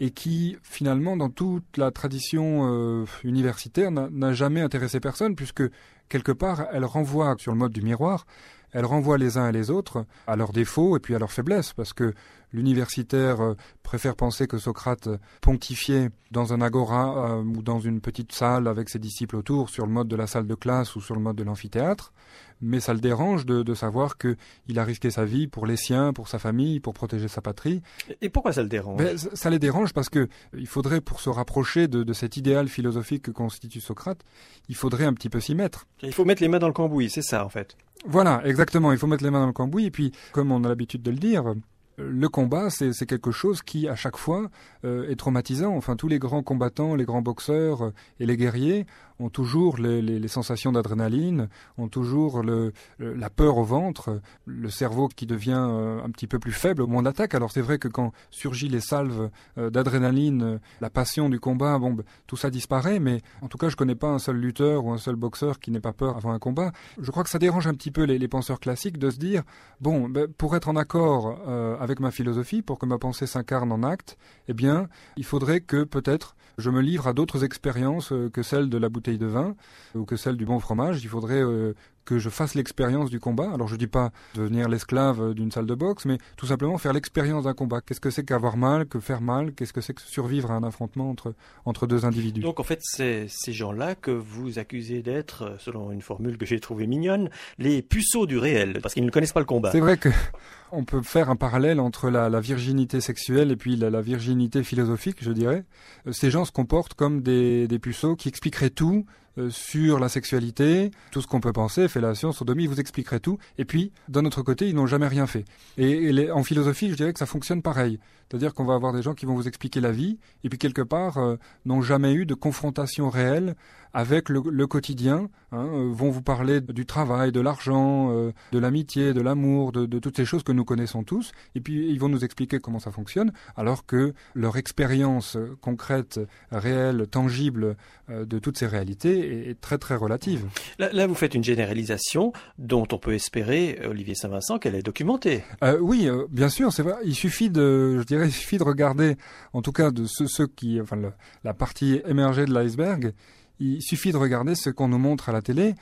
et 0.00 0.10
qui, 0.10 0.56
finalement, 0.62 1.16
dans 1.16 1.30
toute 1.30 1.76
la 1.76 1.90
tradition 1.92 2.62
euh, 2.64 3.04
universitaire, 3.22 3.92
n'a 3.92 4.32
jamais 4.32 4.60
intéressé 4.60 4.98
personne, 4.98 5.36
puisque, 5.36 5.62
quelque 6.08 6.32
part, 6.32 6.66
elle 6.72 6.84
renvoie 6.84 7.36
sur 7.38 7.52
le 7.52 7.58
mode 7.58 7.72
du 7.72 7.82
miroir 7.82 8.26
elle 8.74 8.84
renvoie 8.84 9.16
les 9.16 9.38
uns 9.38 9.48
et 9.48 9.52
les 9.52 9.70
autres 9.70 10.04
à 10.26 10.36
leurs 10.36 10.52
défauts 10.52 10.96
et 10.96 11.00
puis 11.00 11.14
à 11.14 11.18
leurs 11.18 11.32
faiblesses, 11.32 11.72
parce 11.72 11.92
que 11.92 12.12
l'universitaire 12.54 13.40
euh, 13.40 13.54
préfère 13.82 14.14
penser 14.14 14.46
que 14.46 14.58
Socrate 14.58 15.08
pontifiait 15.42 16.10
dans 16.30 16.52
un 16.52 16.60
agora 16.60 17.32
euh, 17.38 17.42
ou 17.42 17.62
dans 17.62 17.80
une 17.80 18.00
petite 18.00 18.32
salle 18.32 18.68
avec 18.68 18.88
ses 18.88 18.98
disciples 18.98 19.36
autour 19.36 19.68
sur 19.68 19.86
le 19.86 19.92
mode 19.92 20.08
de 20.08 20.16
la 20.16 20.26
salle 20.26 20.46
de 20.46 20.54
classe 20.54 20.94
ou 20.96 21.00
sur 21.00 21.14
le 21.14 21.20
mode 21.20 21.36
de 21.36 21.42
l'amphithéâtre, 21.42 22.12
mais 22.60 22.78
ça 22.78 22.94
le 22.94 23.00
dérange 23.00 23.44
de, 23.44 23.74
savoir 23.74 24.16
qu'il 24.18 24.78
a 24.78 24.84
risqué 24.84 25.10
sa 25.10 25.24
vie 25.24 25.48
pour 25.48 25.66
les 25.66 25.76
siens, 25.76 26.12
pour 26.12 26.28
sa 26.28 26.38
famille, 26.38 26.78
pour 26.78 26.94
protéger 26.94 27.26
sa 27.26 27.40
patrie. 27.40 27.82
Et 28.22 28.28
pourquoi 28.28 28.52
ça 28.52 28.62
le 28.62 28.68
dérange? 28.68 28.98
Ben, 28.98 29.18
ça, 29.18 29.50
les 29.50 29.58
dérange 29.58 29.92
parce 29.92 30.08
que 30.08 30.28
il 30.56 30.68
faudrait, 30.68 31.00
pour 31.00 31.20
se 31.20 31.28
rapprocher 31.28 31.88
de, 31.88 32.04
de 32.04 32.12
cet 32.12 32.36
idéal 32.36 32.68
philosophique 32.68 33.24
que 33.24 33.30
constitue 33.32 33.80
Socrate, 33.80 34.20
il 34.68 34.76
faudrait 34.76 35.06
un 35.06 35.12
petit 35.12 35.28
peu 35.28 35.40
s'y 35.40 35.56
mettre. 35.56 35.86
Il 36.02 36.12
faut 36.12 36.24
mettre 36.24 36.40
les 36.40 36.48
mains 36.48 36.60
dans 36.60 36.68
le 36.68 36.72
cambouis, 36.72 37.10
c'est 37.10 37.22
ça 37.22 37.44
en 37.44 37.48
fait. 37.48 37.76
Voilà, 38.06 38.42
exactement. 38.44 38.92
Il 38.92 38.98
faut 38.98 39.06
mettre 39.06 39.24
les 39.24 39.30
mains 39.30 39.40
dans 39.40 39.46
le 39.46 39.52
cambouis. 39.52 39.86
Et 39.86 39.90
puis, 39.90 40.12
comme 40.32 40.52
on 40.52 40.62
a 40.62 40.68
l'habitude 40.68 41.02
de 41.02 41.10
le 41.10 41.16
dire, 41.16 41.54
le 41.96 42.28
combat, 42.28 42.70
c'est 42.70 43.06
quelque 43.06 43.30
chose 43.30 43.62
qui, 43.62 43.88
à 43.88 43.94
chaque 43.94 44.16
fois, 44.16 44.50
euh, 44.84 45.08
est 45.08 45.16
traumatisant. 45.16 45.74
Enfin, 45.76 45.96
tous 45.96 46.08
les 46.08 46.18
grands 46.18 46.42
combattants, 46.42 46.94
les 46.94 47.04
grands 47.04 47.22
boxeurs 47.22 47.84
euh, 47.84 47.94
et 48.20 48.26
les 48.26 48.36
guerriers 48.36 48.86
ont 49.20 49.30
toujours 49.30 49.78
les, 49.78 50.28
sensations 50.28 50.72
d'adrénaline, 50.72 51.48
ont 51.78 51.88
toujours 51.88 52.42
la 52.42 53.30
peur 53.30 53.58
au 53.58 53.64
ventre, 53.64 54.20
le 54.46 54.70
cerveau 54.70 55.08
qui 55.08 55.26
devient 55.26 55.52
euh, 55.56 56.02
un 56.02 56.10
petit 56.10 56.26
peu 56.26 56.38
plus 56.38 56.52
faible 56.52 56.82
au 56.82 56.86
moment 56.86 57.02
d'attaque. 57.02 57.34
Alors 57.34 57.52
c'est 57.52 57.60
vrai 57.60 57.78
que 57.78 57.88
quand 57.88 58.12
surgit 58.30 58.68
les 58.68 58.80
salves 58.80 59.30
euh, 59.58 59.70
d'adrénaline, 59.70 60.42
euh, 60.42 60.58
la 60.80 60.90
passion 60.90 61.28
du 61.28 61.40
combat, 61.40 61.78
bon, 61.78 61.92
ben, 61.92 62.04
tout 62.26 62.36
ça 62.36 62.50
disparaît. 62.50 62.98
Mais 62.98 63.22
en 63.42 63.48
tout 63.48 63.58
cas, 63.58 63.68
je 63.68 63.76
connais 63.76 63.94
pas 63.94 64.08
un 64.08 64.18
seul 64.18 64.36
lutteur 64.36 64.84
ou 64.84 64.92
un 64.92 64.98
seul 64.98 65.16
boxeur 65.16 65.60
qui 65.60 65.70
n'ait 65.70 65.80
pas 65.80 65.92
peur 65.92 66.16
avant 66.16 66.32
un 66.32 66.38
combat. 66.38 66.72
Je 67.00 67.10
crois 67.10 67.24
que 67.24 67.30
ça 67.30 67.38
dérange 67.38 67.66
un 67.66 67.74
petit 67.74 67.90
peu 67.90 68.04
les, 68.04 68.18
les 68.18 68.28
penseurs 68.28 68.60
classiques 68.60 68.98
de 68.98 69.10
se 69.10 69.18
dire 69.18 69.42
bon, 69.80 70.08
ben, 70.08 70.26
pour 70.28 70.56
être 70.56 70.68
en 70.68 70.76
accord 70.76 71.38
avec 71.80 72.00
ma 72.00 72.10
philosophie, 72.10 72.62
pour 72.62 72.78
que 72.78 72.86
ma 72.86 72.98
pensée 72.98 73.26
s'incarne 73.26 73.70
en 73.72 73.82
acte, 73.82 74.16
eh 74.48 74.54
bien, 74.54 74.88
il 75.16 75.24
faudrait 75.24 75.60
que 75.60 75.84
peut-être 75.84 76.36
je 76.58 76.70
me 76.70 76.80
livre 76.80 77.06
à 77.06 77.12
d'autres 77.12 77.44
expériences 77.44 78.12
que 78.32 78.42
celles 78.42 78.68
de 78.68 78.78
la 78.78 78.88
bouteille 78.88 79.18
de 79.18 79.26
vin 79.26 79.54
ou 79.94 80.04
que 80.04 80.16
celle 80.16 80.36
du 80.36 80.44
bon 80.44 80.60
fromage. 80.60 81.02
Il 81.02 81.08
faudrait 81.08 81.42
euh, 81.42 81.74
que 82.04 82.18
je 82.18 82.30
fasse 82.30 82.54
l'expérience 82.54 83.10
du 83.10 83.20
combat. 83.20 83.50
Alors 83.52 83.68
je 83.68 83.76
dis 83.76 83.86
pas 83.86 84.10
devenir 84.34 84.68
l'esclave 84.68 85.34
d'une 85.34 85.50
salle 85.50 85.66
de 85.66 85.74
boxe, 85.74 86.04
mais 86.04 86.18
tout 86.36 86.46
simplement 86.46 86.78
faire 86.78 86.92
l'expérience 86.92 87.44
d'un 87.44 87.54
combat. 87.54 87.80
Qu'est-ce 87.80 88.00
que 88.00 88.10
c'est 88.10 88.24
qu'avoir 88.24 88.56
mal, 88.56 88.86
que 88.86 89.00
faire 89.00 89.20
mal, 89.20 89.52
qu'est-ce 89.52 89.72
que 89.72 89.80
c'est 89.80 89.94
que 89.94 90.02
survivre 90.02 90.50
à 90.50 90.54
un 90.54 90.62
affrontement 90.62 91.10
entre, 91.10 91.34
entre 91.64 91.86
deux 91.86 92.04
individus? 92.04 92.40
Donc 92.40 92.60
en 92.60 92.64
fait, 92.64 92.80
c'est 92.82 93.26
ces 93.28 93.52
gens-là 93.52 93.94
que 93.94 94.10
vous 94.10 94.58
accusez 94.58 95.02
d'être, 95.02 95.56
selon 95.58 95.92
une 95.92 96.02
formule 96.02 96.38
que 96.38 96.46
j'ai 96.46 96.60
trouvée 96.60 96.86
mignonne, 96.86 97.30
les 97.58 97.82
puceaux 97.82 98.26
du 98.26 98.38
réel, 98.38 98.80
parce 98.82 98.94
qu'ils 98.94 99.04
ne 99.04 99.10
connaissent 99.10 99.32
pas 99.32 99.40
le 99.40 99.46
combat. 99.46 99.70
C'est 99.72 99.80
vrai 99.80 99.96
que 99.96 100.10
on 100.72 100.84
peut 100.84 101.02
faire 101.02 101.30
un 101.30 101.36
parallèle 101.36 101.80
entre 101.80 102.10
la, 102.10 102.28
la 102.28 102.40
virginité 102.40 103.00
sexuelle 103.00 103.50
et 103.50 103.56
puis 103.56 103.76
la, 103.76 103.90
la, 103.90 104.00
virginité 104.00 104.62
philosophique, 104.62 105.18
je 105.20 105.32
dirais. 105.32 105.64
Euh, 106.06 106.12
ces 106.12 106.30
gens 106.30 106.44
se 106.44 106.52
comportent 106.52 106.94
comme 106.94 107.22
des, 107.22 107.68
des 107.68 107.78
puceaux 107.78 108.16
qui 108.16 108.28
expliqueraient 108.28 108.70
tout 108.70 109.06
euh, 109.38 109.50
sur 109.50 109.98
la 109.98 110.08
sexualité, 110.08 110.90
tout 111.10 111.20
ce 111.20 111.26
qu'on 111.26 111.40
peut 111.40 111.52
penser, 111.52 111.88
fellation, 111.88 112.32
sodomie, 112.32 112.66
vous 112.66 112.78
expliquerait 112.78 113.20
tout. 113.20 113.38
Et 113.58 113.64
puis, 113.64 113.92
d'un 114.08 114.24
autre 114.24 114.42
côté, 114.42 114.68
ils 114.68 114.74
n'ont 114.74 114.86
jamais 114.86 115.08
rien 115.08 115.26
fait. 115.26 115.44
Et, 115.76 116.30
en 116.30 116.44
philosophie, 116.44 116.90
je 116.90 116.94
dirais 116.94 117.12
que 117.12 117.18
ça 117.18 117.26
fonctionne 117.26 117.60
pareil. 117.62 117.98
C'est-à-dire 118.28 118.54
qu'on 118.54 118.64
va 118.64 118.74
avoir 118.74 118.92
des 118.92 119.02
gens 119.02 119.14
qui 119.14 119.26
vont 119.26 119.34
vous 119.34 119.48
expliquer 119.48 119.80
la 119.80 119.90
vie, 119.90 120.18
et 120.44 120.48
puis 120.48 120.58
quelque 120.58 120.82
part, 120.82 121.18
euh, 121.18 121.36
n'ont 121.64 121.82
jamais 121.82 122.12
eu 122.14 122.26
de 122.26 122.34
confrontation 122.34 123.10
réelle 123.10 123.54
avec 123.94 124.28
le, 124.28 124.66
quotidien, 124.66 125.28
hein, 125.52 125.66
euh, 125.72 125.90
vont 125.92 126.10
vous 126.10 126.22
parler 126.22 126.60
du 126.60 126.84
travail, 126.84 127.32
de 127.32 127.40
l'argent, 127.40 128.10
de 128.52 128.58
l'amitié, 128.58 129.14
de 129.14 129.20
l'amour, 129.20 129.72
de, 129.72 129.86
de, 129.86 129.98
toutes 129.98 130.16
ces 130.16 130.24
choses 130.24 130.42
que 130.42 130.52
nous 130.52 130.64
connaissons 130.64 131.04
tous, 131.04 131.32
et 131.54 131.60
puis 131.60 131.88
ils 131.88 131.98
vont 131.98 132.08
nous 132.08 132.24
expliquer 132.24 132.58
comment 132.58 132.78
ça 132.78 132.90
fonctionne, 132.90 133.32
alors 133.56 133.86
que 133.86 134.12
leur 134.34 134.56
expérience 134.56 135.38
concrète, 135.60 136.20
réelle, 136.50 137.06
tangible 137.06 137.76
de 138.08 138.38
toutes 138.38 138.58
ces 138.58 138.66
réalités 138.66 139.48
est, 139.48 139.60
très 139.60 139.78
très 139.78 139.94
relative. 139.94 140.46
Là, 140.78 141.06
vous 141.06 141.14
faites 141.14 141.34
une 141.34 141.44
généralisation 141.44 142.32
dont 142.58 142.86
on 142.92 142.98
peut 142.98 143.14
espérer, 143.14 143.80
Olivier 143.88 144.14
Saint-Vincent, 144.14 144.58
qu'elle 144.58 144.74
est 144.74 144.82
documentée. 144.82 145.44
Euh, 145.62 145.78
oui, 145.80 146.06
euh, 146.06 146.26
bien 146.30 146.48
sûr, 146.48 146.72
c'est 146.72 146.82
vrai. 146.82 146.94
Il 147.04 147.14
suffit 147.14 147.50
de, 147.50 147.98
je 147.98 148.04
dirais, 148.04 148.26
il 148.26 148.32
suffit 148.32 148.58
de 148.58 148.64
regarder, 148.64 149.16
en 149.52 149.62
tout 149.62 149.72
cas 149.72 149.90
de 149.90 150.06
ceux, 150.06 150.46
qui, 150.46 150.80
enfin, 150.80 150.98
la 151.42 151.54
partie 151.54 152.00
émergée 152.06 152.46
de 152.46 152.52
l'iceberg. 152.52 153.12
Il 153.60 153.82
suffit 153.82 154.12
de 154.12 154.16
regarder 154.16 154.54
ce 154.54 154.70
qu'on 154.70 154.88
nous 154.88 154.98
montre 154.98 155.28
à 155.28 155.32
la 155.32 155.42
télé. 155.42 155.74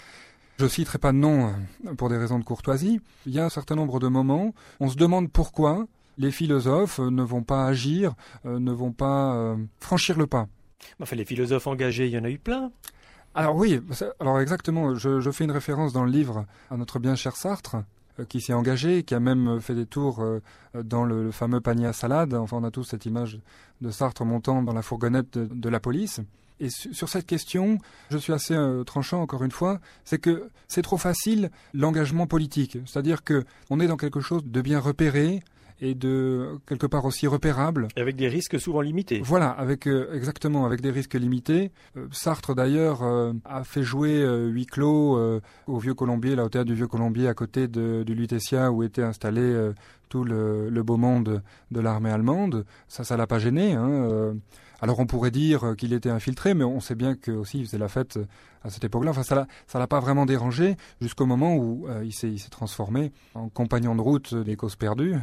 Je 0.58 0.66
citerai 0.66 0.98
pas 0.98 1.12
de 1.12 1.18
nom 1.18 1.48
euh, 1.86 1.94
pour 1.94 2.08
des 2.08 2.16
raisons 2.16 2.38
de 2.38 2.44
courtoisie. 2.44 3.00
Il 3.26 3.32
y 3.32 3.40
a 3.40 3.44
un 3.44 3.50
certain 3.50 3.74
nombre 3.74 3.98
de 3.98 4.08
moments, 4.08 4.54
on 4.80 4.88
se 4.88 4.96
demande 4.96 5.30
pourquoi 5.30 5.86
les 6.18 6.30
philosophes 6.30 6.98
ne 6.98 7.22
vont 7.22 7.42
pas 7.42 7.66
agir, 7.66 8.14
ne 8.44 8.70
vont 8.70 8.92
pas 8.92 9.56
franchir 9.80 10.18
le 10.18 10.26
pas. 10.26 10.46
Enfin, 11.00 11.16
les 11.16 11.24
philosophes 11.24 11.66
engagés, 11.66 12.06
il 12.06 12.12
y 12.12 12.18
en 12.18 12.24
a 12.24 12.30
eu 12.30 12.38
plein. 12.38 12.70
Alors 13.34 13.56
oui, 13.56 13.80
alors 14.20 14.40
exactement, 14.40 14.94
je, 14.94 15.30
fais 15.30 15.44
une 15.44 15.52
référence 15.52 15.94
dans 15.94 16.04
le 16.04 16.10
livre 16.10 16.44
à 16.70 16.76
notre 16.76 16.98
bien 16.98 17.16
cher 17.16 17.34
Sartre, 17.34 17.76
euh, 17.76 17.80
qui 18.28 18.40
s'est 18.40 18.52
engagé, 18.52 19.02
qui 19.02 19.14
a 19.14 19.20
même 19.20 19.60
fait 19.60 19.74
des 19.74 19.86
tours 19.86 20.20
euh, 20.20 20.40
dans 20.82 21.04
le, 21.04 21.30
fameux 21.30 21.60
panier 21.60 21.86
à 21.86 21.92
salade. 21.92 22.34
Enfin, 22.34 22.58
on 22.58 22.64
a 22.64 22.70
tous 22.70 22.84
cette 22.84 23.06
image 23.06 23.38
de 23.80 23.90
Sartre 23.90 24.24
montant 24.24 24.62
dans 24.62 24.72
la 24.72 24.82
fourgonnette 24.82 25.38
de, 25.38 25.68
la 25.68 25.80
police. 25.80 26.20
Et 26.60 26.68
sur 26.70 27.08
cette 27.08 27.26
question, 27.26 27.78
je 28.10 28.18
suis 28.18 28.32
assez 28.32 28.54
euh, 28.54 28.84
tranchant 28.84 29.20
encore 29.20 29.42
une 29.42 29.50
fois, 29.50 29.80
c'est 30.04 30.18
que 30.18 30.48
c'est 30.68 30.82
trop 30.82 30.98
facile 30.98 31.50
l'engagement 31.74 32.26
politique. 32.26 32.78
C'est-à-dire 32.86 33.24
que 33.24 33.44
on 33.70 33.80
est 33.80 33.88
dans 33.88 33.96
quelque 33.96 34.20
chose 34.20 34.44
de 34.44 34.60
bien 34.60 34.78
repéré, 34.78 35.42
et 35.82 35.96
de 35.96 36.60
quelque 36.66 36.86
part 36.86 37.04
aussi 37.04 37.26
repérable. 37.26 37.88
avec 37.96 38.14
des 38.16 38.28
risques 38.28 38.58
souvent 38.58 38.80
limités. 38.80 39.20
Voilà, 39.22 39.50
avec 39.50 39.88
euh, 39.88 40.14
exactement 40.14 40.64
avec 40.64 40.80
des 40.80 40.92
risques 40.92 41.14
limités. 41.14 41.72
Euh, 41.96 42.06
Sartre 42.12 42.54
d'ailleurs 42.54 43.02
euh, 43.02 43.32
a 43.44 43.64
fait 43.64 43.82
jouer 43.82 44.22
huis 44.48 44.66
clos 44.66 45.18
au 45.66 45.78
Vieux 45.78 45.94
Colombier, 45.94 46.36
là 46.36 46.44
au 46.44 46.48
théâtre 46.48 46.68
du 46.68 46.74
Vieux 46.74 46.86
Colombier, 46.86 47.26
à 47.26 47.34
côté 47.34 47.66
de, 47.66 48.04
du 48.04 48.14
Lutetia 48.14 48.70
où 48.70 48.84
était 48.84 49.02
installé 49.02 49.70
tout 50.08 50.22
le, 50.22 50.70
le, 50.70 50.82
beau 50.82 50.96
monde 50.96 51.42
de 51.72 51.80
l'armée 51.80 52.10
allemande. 52.10 52.64
Ça, 52.86 53.02
ça 53.02 53.16
l'a 53.16 53.26
pas 53.26 53.40
gêné. 53.40 53.72
Hein, 53.72 54.34
alors 54.80 55.00
on 55.00 55.06
pourrait 55.06 55.30
dire 55.32 55.74
qu'il 55.76 55.92
était 55.92 56.10
infiltré, 56.10 56.54
mais 56.54 56.64
on 56.64 56.80
sait 56.80 56.94
bien 56.94 57.16
que 57.16 57.32
aussi 57.32 57.58
il 57.58 57.66
faisait 57.66 57.78
la 57.78 57.88
fête 57.88 58.18
à 58.64 58.70
cette 58.70 58.84
époque-là. 58.84 59.10
Enfin, 59.10 59.22
ça 59.22 59.34
l'a, 59.34 59.46
ça 59.66 59.78
l'a 59.78 59.86
pas 59.86 60.00
vraiment 60.00 60.26
dérangé 60.26 60.76
jusqu'au 61.00 61.26
moment 61.26 61.54
où 61.56 61.86
euh, 61.88 62.04
il 62.04 62.12
s'est, 62.12 62.28
il 62.28 62.38
s'est 62.38 62.50
transformé 62.50 63.12
en 63.34 63.48
compagnon 63.48 63.94
de 63.94 64.00
route 64.00 64.34
des 64.34 64.56
causes 64.56 64.76
perdues 64.76 65.16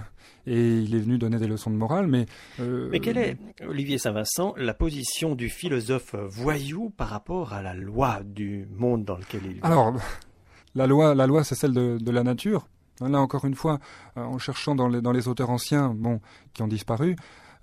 et 0.46 0.80
il 0.80 0.96
est 0.96 1.00
venu 1.00 1.18
donner 1.18 1.38
des 1.38 1.48
leçons 1.48 1.70
de 1.72 1.76
morale. 1.76 2.08
Mais 2.08 2.26
euh, 2.60 2.90
mais 2.92 3.00
quelle 3.00 3.18
est, 3.18 3.38
Olivier 3.68 3.98
Saint-Vincent, 3.98 4.54
la 4.58 4.74
position 4.74 5.36
du 5.36 5.50
philosophe 5.50 6.16
voyou 6.16 6.90
par 6.90 7.10
rapport 7.10 7.54
à 7.54 7.62
la 7.62 7.74
loi 7.74 8.22
du 8.24 8.68
monde 8.76 9.06
dans 9.06 9.18
lequel 9.18 9.42
il 9.46 9.54
vit? 9.54 9.60
Alors, 9.64 9.94
la 10.76 10.88
loi, 10.88 11.16
la 11.16 11.28
loi, 11.28 11.44
c'est 11.44 11.56
celle 11.56 11.74
de, 11.74 11.98
de 12.00 12.12
la 12.12 12.24
nature. 12.24 12.68
Là 13.02 13.22
encore 13.22 13.46
une 13.46 13.56
fois, 13.56 13.80
euh, 14.18 14.24
en 14.24 14.38
cherchant 14.40 14.76
dans 14.76 14.88
les, 14.90 15.02
dans 15.02 15.14
les 15.14 15.28
auteurs 15.28 15.50
anciens, 15.50 15.94
bon, 15.96 16.20
qui 16.54 16.64
ont 16.64 16.68
disparu, 16.68 17.16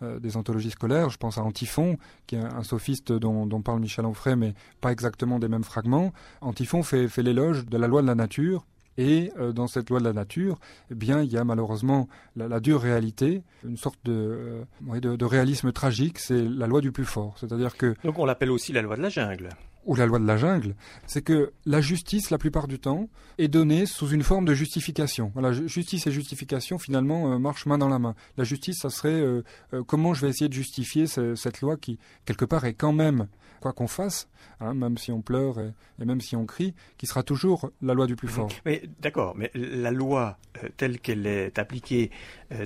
euh, 0.03 0.19
des 0.19 0.37
anthologies 0.37 0.71
scolaires. 0.71 1.11
Je 1.11 1.17
pense 1.17 1.39
à 1.39 1.43
Antiphon, 1.43 1.97
qui 2.27 2.37
est 2.37 2.41
un, 2.41 2.63
sophiste 2.63 3.13
dont, 3.13 3.49
parle 3.63 3.81
Michel 3.81 4.05
Onfray, 4.05 4.37
mais 4.37 4.55
pas 4.81 4.93
exactement 4.93 5.39
des 5.39 5.49
mêmes 5.49 5.65
fragments. 5.65 6.13
Antiphon 6.41 6.83
fait, 6.83 7.09
l'éloge 7.19 7.67
de 7.67 7.79
la 7.79 7.89
loi 7.89 8.03
de 8.03 8.07
la 8.07 8.15
nature, 8.15 8.67
et 8.99 9.33
euh, 9.39 9.53
dans 9.53 9.67
cette 9.67 9.91
loi 9.91 9.99
de 9.99 10.05
la 10.05 10.13
nature, 10.13 10.59
eh 10.91 10.95
bien, 10.95 11.23
il 11.23 11.31
y 11.31 11.37
a 11.37 11.45
malheureusement 11.45 12.09
la, 12.35 12.61
dure 12.61 12.81
réalité, 12.81 13.43
une 13.65 13.77
sorte 13.77 13.99
de, 14.05 14.65
euh, 14.89 15.01
de, 15.01 15.17
de, 15.17 15.25
réalisme 15.25 15.73
tragique. 15.73 16.19
C'est 16.19 16.43
la 16.43 16.67
loi 16.67 16.81
du 16.81 16.93
plus 16.93 17.05
fort. 17.05 17.35
C'est-à-dire 17.39 17.77
que 17.77 17.95
donc 18.05 18.19
on 18.19 18.25
l'appelle 18.25 18.51
aussi 18.51 18.73
la 18.73 18.83
loi 18.83 18.97
de 18.97 19.03
la 19.03 19.09
jungle 19.09 19.51
ou 19.87 19.95
la 19.95 20.05
loi 20.05 20.19
de 20.19 20.27
la 20.27 20.37
jungle, 20.37 20.75
c'est 21.07 21.23
que 21.23 21.53
la 21.65 21.81
justice, 21.81 22.31
la 22.31 22.39
plupart 22.39 22.67
du 22.67 22.79
temps, 22.79 23.09
est 23.39 23.49
donnée 23.49 23.87
sous 23.87 24.09
une 24.09 24.23
forme 24.23 24.45
de 24.45 24.53
justification. 24.53 25.31
Voilà, 25.35 25.53
justice 25.53 26.07
et 26.07 26.11
justification, 26.11 26.79
finalement, 26.79 27.33
euh, 27.33 27.39
marchent 27.39 27.67
main 27.67 27.79
dans 27.79 27.89
la 27.89 27.99
main. 27.99 28.15
La 28.37 28.45
justice, 28.45 28.81
ça 28.81 28.91
serait 28.91 29.09
euh, 29.09 29.43
euh, 29.73 29.83
comment 29.85 30.13
je 30.13 30.23
vais 30.23 30.31
essayer 30.31 30.49
de 30.49 30.55
justifier 30.55 31.07
cette 31.07 31.61
loi 31.61 31.77
qui, 31.77 31.99
quelque 32.25 32.45
part, 32.45 32.65
est 32.65 32.75
quand 32.75 32.93
même, 32.93 33.29
quoi 33.61 33.73
qu'on 33.73 33.87
fasse, 33.87 34.29
hein, 34.61 34.75
même 34.75 34.99
si 34.99 35.13
on 35.13 35.23
pleure 35.23 35.61
et, 35.61 36.05
même 36.05 36.21
si 36.21 36.35
on 36.35 36.47
crie, 36.47 36.75
qui 36.99 37.07
sera 37.07 37.23
toujours 37.23 37.71
la 37.81 37.95
loi 37.95 38.07
du 38.07 38.17
plus 38.17 38.29
fort. 38.29 38.49
Mais 38.65 38.83
d'accord, 39.01 39.35
mais 39.37 39.51
la 39.55 39.93
loi 39.93 40.39
telle 40.77 40.99
qu'elle 40.99 41.27
est 41.27 41.59
appliquée 41.59 42.11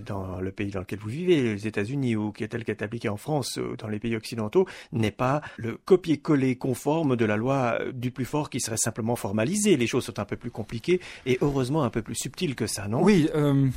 dans 0.04 0.40
le 0.40 0.52
pays 0.52 0.70
dans 0.70 0.80
lequel 0.80 0.98
vous 0.98 1.08
vivez, 1.08 1.42
les 1.42 1.66
États-Unis, 1.66 2.16
ou 2.16 2.32
telle 2.32 2.64
qu'elle 2.64 2.76
est 2.76 2.82
appliquée 2.82 3.08
en 3.08 3.16
France, 3.16 3.58
ou 3.58 3.76
dans 3.76 3.88
les 3.88 3.98
pays 3.98 4.16
occidentaux, 4.16 4.66
n'est 4.92 5.10
pas 5.10 5.42
le 5.56 5.76
copier-coller 5.76 6.56
conforme 6.56 7.09
de 7.16 7.24
la 7.24 7.36
loi 7.36 7.78
du 7.92 8.10
plus 8.10 8.24
fort 8.24 8.50
qui 8.50 8.60
serait 8.60 8.76
simplement 8.76 9.16
formalisée. 9.16 9.76
Les 9.76 9.86
choses 9.86 10.04
sont 10.04 10.18
un 10.18 10.24
peu 10.24 10.36
plus 10.36 10.50
compliquées 10.50 11.00
et 11.26 11.38
heureusement 11.40 11.82
un 11.82 11.90
peu 11.90 12.02
plus 12.02 12.14
subtiles 12.14 12.54
que 12.54 12.66
ça, 12.66 12.88
non? 12.88 13.02
Oui. 13.02 13.28
Euh, 13.34 13.68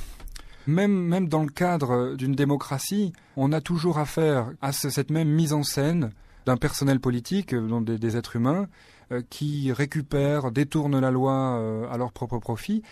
même, 0.68 0.92
même 0.92 1.28
dans 1.28 1.44
le 1.44 1.50
cadre 1.50 2.16
d'une 2.16 2.36
démocratie, 2.36 3.13
on 3.36 3.52
a 3.52 3.62
toujours 3.62 4.00
affaire 4.00 4.52
à 4.62 4.72
cette 4.72 5.12
même 5.12 5.30
mise 5.30 5.54
en 5.54 5.63
scène 5.63 6.12
d'un 6.46 6.58
personnel 6.58 7.00
politique, 7.00 7.54
euh, 7.54 7.68
donc 7.68 7.86
des, 7.86 8.18
êtres 8.18 8.36
humains, 8.36 8.68
euh, 9.12 9.22
qui 9.30 9.72
récupèrent, 9.72 10.52
détournent 10.52 11.00
la 11.00 11.12
loi 11.12 11.88
à 11.92 11.98
leur 11.98 12.12
propre 12.12 12.40
profit 12.40 12.84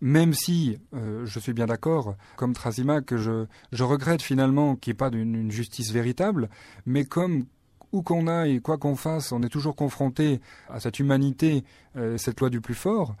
même 0.00 0.32
si 0.32 0.78
euh, 0.94 1.26
je 1.26 1.38
suis 1.38 1.52
bien 1.52 1.66
d'accord, 1.66 2.14
comme 2.36 2.52
Trasima, 2.52 3.00
que 3.00 3.16
je, 3.16 3.46
je 3.72 3.84
regrette 3.84 4.22
finalement 4.22 4.76
qu'il 4.76 4.92
n'y 4.92 4.94
ait 4.94 4.98
pas 4.98 5.10
d'une 5.10 5.50
justice 5.50 5.92
véritable, 5.92 6.48
mais 6.86 7.04
comme 7.04 7.46
où 7.92 8.02
qu'on 8.02 8.26
aille, 8.26 8.60
quoi 8.60 8.78
qu'on 8.78 8.96
fasse, 8.96 9.32
on 9.32 9.42
est 9.42 9.48
toujours 9.48 9.76
confronté 9.76 10.40
à 10.68 10.80
cette 10.80 10.98
humanité, 10.98 11.64
euh, 11.96 12.18
cette 12.18 12.40
loi 12.40 12.50
du 12.50 12.60
plus 12.60 12.74
fort. 12.74 13.14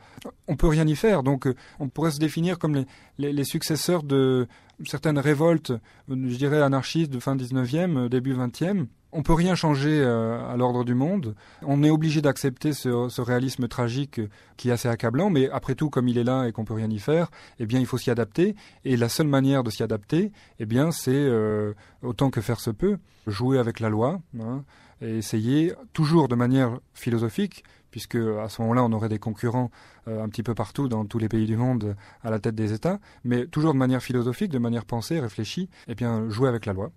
On 0.46 0.56
peut 0.56 0.68
rien 0.68 0.86
y 0.86 0.96
faire. 0.96 1.22
Donc, 1.22 1.46
euh, 1.46 1.54
on 1.80 1.88
pourrait 1.88 2.10
se 2.10 2.18
définir 2.18 2.58
comme 2.58 2.84
les, 3.18 3.32
les, 3.32 3.44
successeurs 3.44 4.02
de 4.02 4.46
certaines 4.84 5.18
révoltes, 5.18 5.72
je 6.08 6.36
dirais 6.36 6.60
anarchistes 6.60 7.10
de 7.10 7.18
fin 7.18 7.36
19e, 7.36 8.08
début 8.08 8.34
20e, 8.34 8.86
on 9.12 9.22
peut 9.22 9.32
rien 9.32 9.54
changer 9.54 10.00
euh, 10.00 10.38
à 10.48 10.56
l'ordre 10.56 10.84
du 10.84 10.94
monde. 10.94 11.34
On 11.62 11.82
est 11.82 11.90
obligé 11.90 12.20
d'accepter 12.20 12.72
ce, 12.72 13.20
réalisme 13.20 13.68
tragique 13.68 14.20
qui 14.56 14.68
est 14.68 14.72
assez 14.72 14.88
accablant, 14.88 15.30
mais 15.30 15.48
après 15.50 15.74
tout, 15.74 15.90
comme 15.90 16.08
il 16.08 16.18
est 16.18 16.24
là 16.24 16.46
et 16.46 16.52
qu'on 16.52 16.64
peut 16.64 16.74
rien 16.74 16.90
y 16.90 16.98
faire, 16.98 17.30
eh 17.58 17.66
bien, 17.66 17.80
il 17.80 17.86
faut 17.86 17.98
s'y 17.98 18.10
adapter. 18.10 18.54
Et 18.84 18.96
la 18.96 19.08
seule 19.08 19.28
manière 19.28 19.64
de 19.64 19.70
s'y 19.70 19.82
adapter, 19.82 20.32
eh 20.58 20.66
bien, 20.66 20.90
c'est 20.90 21.12
euh, 21.12 21.72
autant 22.02 22.30
que 22.30 22.40
faire 22.40 22.60
se 22.60 22.70
peut, 22.70 22.98
jouer 23.26 23.58
avec 23.58 23.80
la 23.80 23.88
loi 23.88 24.20
hein, 24.38 24.64
et 25.00 25.18
essayer 25.18 25.72
toujours 25.92 26.28
de 26.28 26.34
manière 26.34 26.78
philosophique, 26.92 27.64
puisque 27.90 28.16
à 28.16 28.48
ce 28.48 28.60
moment-là, 28.62 28.84
on 28.84 28.92
aurait 28.92 29.08
des 29.08 29.18
concurrents 29.18 29.70
euh, 30.06 30.22
un 30.22 30.28
petit 30.28 30.42
peu 30.42 30.54
partout 30.54 30.88
dans 30.88 31.06
tous 31.06 31.18
les 31.18 31.28
pays 31.28 31.46
du 31.46 31.56
monde 31.56 31.96
à 32.22 32.30
la 32.30 32.38
tête 32.38 32.54
des 32.54 32.74
États, 32.74 32.98
mais 33.24 33.46
toujours 33.46 33.72
de 33.72 33.78
manière 33.78 34.02
philosophique, 34.02 34.50
de 34.50 34.58
manière 34.58 34.84
pensée, 34.84 35.18
réfléchie, 35.18 35.70
eh 35.86 35.94
bien, 35.94 36.28
jouer 36.28 36.48
avec 36.48 36.66
la 36.66 36.74
loi. 36.74 36.90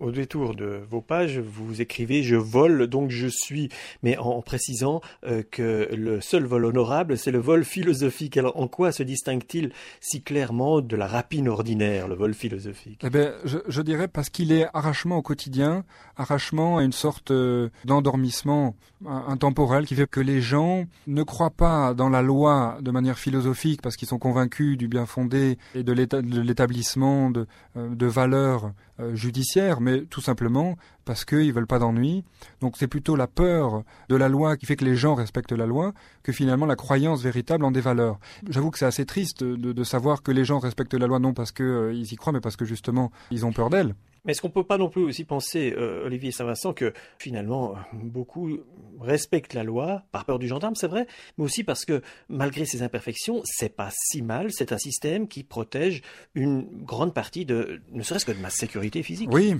Au 0.00 0.12
détour 0.12 0.54
de 0.54 0.80
vos 0.88 1.00
pages, 1.00 1.38
vous 1.40 1.80
écrivez 1.80 2.22
Je 2.22 2.36
vole, 2.36 2.86
donc 2.86 3.10
je 3.10 3.26
suis, 3.26 3.68
mais 4.02 4.16
en, 4.16 4.42
précisant 4.42 5.00
euh, 5.26 5.42
que 5.50 5.88
le 5.92 6.20
seul 6.20 6.44
vol 6.44 6.64
honorable, 6.66 7.18
c'est 7.18 7.32
le 7.32 7.40
vol 7.40 7.64
philosophique. 7.64 8.36
Alors 8.36 8.56
en 8.60 8.68
quoi 8.68 8.92
se 8.92 9.02
distingue-t-il 9.02 9.72
si 10.00 10.22
clairement 10.22 10.80
de 10.80 10.94
la 10.94 11.08
rapine 11.08 11.48
ordinaire, 11.48 12.06
le 12.06 12.14
vol 12.14 12.34
philosophique? 12.34 13.00
Eh 13.04 13.10
bien, 13.10 13.32
je, 13.44 13.82
dirais 13.82 14.06
parce 14.06 14.30
qu'il 14.30 14.52
est 14.52 14.66
arrachement 14.72 15.16
au 15.16 15.22
quotidien, 15.22 15.84
arrachement 16.16 16.78
à 16.78 16.84
une 16.84 16.92
sorte 16.92 17.32
euh, 17.32 17.68
d'endormissement 17.84 18.76
intemporel 19.04 19.86
qui 19.86 19.94
fait 19.94 20.08
que 20.08 20.20
les 20.20 20.40
gens 20.40 20.84
ne 21.06 21.22
croient 21.22 21.50
pas 21.50 21.94
dans 21.94 22.08
la 22.08 22.22
loi 22.22 22.78
de 22.80 22.90
manière 22.90 23.18
philosophique 23.18 23.80
parce 23.82 23.96
qu'ils 23.96 24.08
sont 24.08 24.18
convaincus 24.18 24.76
du 24.76 24.88
bien 24.88 25.06
fondé 25.06 25.58
et 25.74 25.82
de 25.82 25.92
l'établissement 25.92 27.30
de, 27.30 27.46
euh, 27.76 27.94
de 27.94 28.06
valeurs 28.06 28.72
judiciaires, 29.14 29.80
mais 29.80 30.02
tout 30.02 30.20
simplement 30.20 30.76
parce 31.04 31.24
qu'ils 31.24 31.52
veulent 31.52 31.66
pas 31.66 31.78
d'ennui. 31.78 32.22
Donc 32.60 32.76
c'est 32.76 32.86
plutôt 32.86 33.16
la 33.16 33.26
peur 33.26 33.82
de 34.08 34.16
la 34.16 34.28
loi 34.28 34.56
qui 34.56 34.66
fait 34.66 34.76
que 34.76 34.84
les 34.84 34.96
gens 34.96 35.14
respectent 35.14 35.52
la 35.52 35.66
loi 35.66 35.94
que 36.22 36.32
finalement 36.32 36.66
la 36.66 36.76
croyance 36.76 37.22
véritable 37.22 37.64
en 37.64 37.70
des 37.70 37.80
valeurs. 37.80 38.18
J'avoue 38.48 38.70
que 38.70 38.78
c'est 38.78 38.86
assez 38.86 39.06
triste 39.06 39.42
de, 39.42 39.84
savoir 39.84 40.22
que 40.22 40.30
les 40.32 40.44
gens 40.44 40.58
respectent 40.58 40.94
la 40.94 41.06
loi 41.06 41.18
non 41.18 41.32
parce 41.32 41.50
qu'ils 41.52 41.64
euh, 41.64 41.94
y 41.94 42.16
croient, 42.16 42.32
mais 42.32 42.40
parce 42.40 42.56
que 42.56 42.66
justement 42.66 43.10
ils 43.30 43.46
ont 43.46 43.52
peur 43.52 43.70
d'elle. 43.70 43.94
Mais 44.28 44.32
est-ce 44.32 44.42
qu'on 44.42 44.48
ne 44.48 44.52
peut 44.52 44.62
pas 44.62 44.76
non 44.76 44.90
plus 44.90 45.04
aussi 45.04 45.24
penser, 45.24 45.74
euh, 45.74 46.04
Olivier 46.04 46.32
Saint-Vincent, 46.32 46.74
que 46.74 46.92
finalement 47.18 47.76
beaucoup 47.94 48.58
respectent 49.00 49.54
la 49.54 49.64
loi 49.64 50.02
par 50.12 50.26
peur 50.26 50.38
du 50.38 50.46
gendarme, 50.46 50.74
c'est 50.74 50.86
vrai, 50.86 51.06
mais 51.38 51.44
aussi 51.44 51.64
parce 51.64 51.86
que 51.86 52.02
malgré 52.28 52.66
ses 52.66 52.82
imperfections, 52.82 53.40
c'est 53.46 53.74
pas 53.74 53.88
si 53.90 54.20
mal. 54.20 54.52
C'est 54.52 54.72
un 54.72 54.76
système 54.76 55.28
qui 55.28 55.44
protège 55.44 56.02
une 56.34 56.66
grande 56.84 57.14
partie 57.14 57.46
de, 57.46 57.80
ne 57.90 58.02
serait-ce 58.02 58.26
que 58.26 58.32
de 58.32 58.40
ma 58.40 58.50
sécurité 58.50 59.02
physique. 59.02 59.30
Oui. 59.32 59.54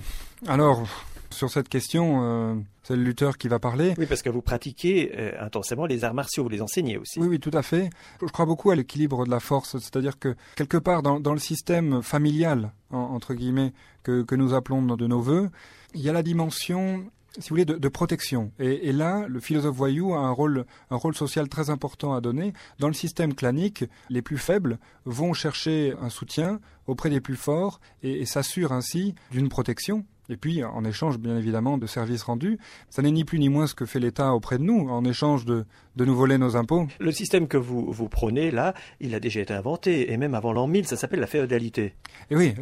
Alors, 0.45 0.87
sur 1.31 1.49
cette 1.49 1.69
question, 1.69 2.19
euh, 2.23 2.55
c'est 2.83 2.95
le 2.95 3.03
lutteur 3.03 3.37
qui 3.37 3.47
va 3.47 3.59
parler. 3.59 3.93
Oui, 3.97 4.05
parce 4.05 4.21
que 4.21 4.29
vous 4.29 4.41
pratiquez 4.41 5.11
euh, 5.15 5.31
intensément 5.39 5.85
les 5.85 6.03
arts 6.03 6.13
martiaux, 6.13 6.43
vous 6.43 6.49
les 6.49 6.61
enseignez 6.61 6.97
aussi. 6.97 7.19
Oui, 7.19 7.27
oui, 7.27 7.39
tout 7.39 7.51
à 7.53 7.61
fait. 7.61 7.89
Je 8.21 8.27
crois 8.27 8.45
beaucoup 8.45 8.71
à 8.71 8.75
l'équilibre 8.75 9.25
de 9.25 9.31
la 9.31 9.39
force, 9.39 9.77
c'est-à-dire 9.79 10.19
que 10.19 10.35
quelque 10.55 10.77
part 10.77 11.03
dans, 11.03 11.33
le 11.33 11.39
système 11.39 12.01
familial, 12.01 12.71
entre 12.91 13.33
guillemets, 13.33 13.73
que, 14.03 14.35
nous 14.35 14.53
appelons 14.53 14.81
de 14.81 15.07
nos 15.07 15.21
voeux, 15.21 15.49
il 15.93 16.01
y 16.01 16.09
a 16.09 16.13
la 16.13 16.23
dimension 16.23 17.05
si 17.37 17.49
vous 17.49 17.55
voulez, 17.55 17.65
de, 17.65 17.87
protection. 17.87 18.51
Et, 18.59 18.91
là, 18.91 19.25
le 19.27 19.39
philosophe 19.39 19.75
voyou 19.75 20.13
a 20.13 20.19
un 20.19 20.31
rôle, 20.31 20.65
un 20.89 20.95
rôle 20.95 21.15
social 21.15 21.47
très 21.47 21.69
important 21.69 22.13
à 22.13 22.21
donner. 22.21 22.53
Dans 22.79 22.87
le 22.87 22.93
système 22.93 23.35
clanique, 23.35 23.85
les 24.09 24.21
plus 24.21 24.37
faibles 24.37 24.79
vont 25.05 25.33
chercher 25.33 25.93
un 26.01 26.09
soutien 26.09 26.59
auprès 26.87 27.09
des 27.09 27.21
plus 27.21 27.35
forts 27.35 27.79
et 28.01 28.25
s'assurent 28.25 28.71
ainsi 28.71 29.13
d'une 29.31 29.47
protection 29.47 30.05
et 30.29 30.37
puis, 30.37 30.63
en 30.63 30.83
échange, 30.85 31.17
bien 31.17 31.37
évidemment, 31.37 31.77
de 31.77 31.87
services 31.87 32.23
rendus, 32.23 32.59
ça 32.89 33.01
n'est 33.01 33.11
ni 33.11 33.25
plus 33.25 33.39
ni 33.39 33.49
moins 33.49 33.65
ce 33.65 33.73
que 33.73 33.85
fait 33.85 33.99
l'État 33.99 34.33
auprès 34.33 34.59
de 34.59 34.63
nous, 34.63 34.87
en 34.87 35.03
échange 35.03 35.43
de, 35.45 35.65
de 35.95 36.05
nous 36.05 36.15
voler 36.15 36.37
nos 36.37 36.55
impôts. 36.55 36.87
Le 36.99 37.11
système 37.11 37.47
que 37.47 37.57
vous, 37.57 37.91
vous 37.91 38.07
prenez, 38.07 38.51
là, 38.51 38.73
il 38.99 39.15
a 39.15 39.19
déjà 39.19 39.41
été 39.41 39.53
inventé, 39.53 40.11
et 40.11 40.17
même 40.17 40.35
avant 40.35 40.53
l'an 40.53 40.67
1000, 40.67 40.85
ça 40.85 40.97
s'appelle 40.97 41.19
la 41.19 41.27
féodalité. 41.27 41.95
Et 42.29 42.35
oui, 42.35 42.53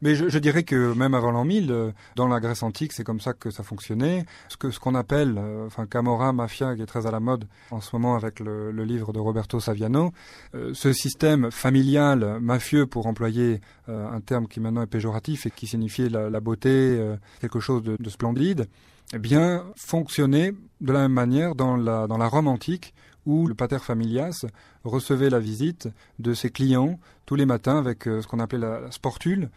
mais 0.00 0.14
je, 0.14 0.38
dirais 0.38 0.62
que 0.62 0.94
même 0.94 1.14
avant 1.14 1.30
l'an 1.30 1.44
1000, 1.44 1.70
euh, 1.70 1.92
dans 2.16 2.28
la 2.28 2.40
Grèce 2.40 2.62
antique, 2.62 2.92
c'est 2.92 3.04
comme 3.04 3.20
ça 3.20 3.32
que 3.32 3.50
ça 3.50 3.62
fonctionnait. 3.62 4.24
Ce 4.48 4.56
que 4.56 4.70
ce 4.70 4.80
qu'on 4.80 4.94
appelle, 4.94 5.36
euh, 5.38 5.66
enfin 5.66 5.86
Camorra, 5.86 6.32
mafia, 6.32 6.74
qui 6.74 6.82
est 6.82 6.86
très 6.86 7.06
à 7.06 7.10
la 7.10 7.20
mode 7.20 7.46
en 7.70 7.80
ce 7.80 7.94
moment 7.94 8.16
avec 8.16 8.40
le, 8.40 8.70
livre 8.82 9.12
de 9.12 9.20
Roberto 9.20 9.60
Saviano, 9.60 10.12
euh, 10.54 10.72
ce 10.74 10.92
système 10.92 11.50
familial 11.50 12.38
mafieux, 12.40 12.86
pour 12.86 13.06
employer 13.06 13.60
un 13.88 14.20
terme 14.20 14.48
qui 14.48 14.60
maintenant 14.60 14.82
est 14.82 14.86
péjoratif 14.86 15.46
et 15.46 15.50
qui 15.50 15.66
signifiait 15.66 16.08
la, 16.08 16.40
beauté, 16.40 17.00
quelque 17.40 17.60
chose 17.60 17.82
de, 17.82 17.96
de 17.98 18.10
splendide, 18.10 18.68
eh 19.12 19.18
bien 19.18 19.64
fonctionnait 19.76 20.52
de 20.80 20.92
la 20.92 21.00
même 21.00 21.12
manière 21.12 21.54
dans 21.54 21.76
la 21.76 22.06
dans 22.06 22.18
la 22.18 22.28
Rome 22.28 22.48
antique 22.48 22.94
où 23.26 23.46
le 23.46 23.54
pater 23.54 23.78
familias 23.78 24.44
recevait 24.84 25.30
la 25.30 25.38
visite 25.38 25.88
de 26.18 26.34
ses 26.34 26.50
clients 26.50 26.98
tous 27.26 27.36
les 27.36 27.46
matins 27.46 27.78
avec 27.78 28.04
ce 28.04 28.26
qu'on 28.26 28.40
appelait 28.40 28.58
la 28.58 28.90
sportule, 28.90 29.48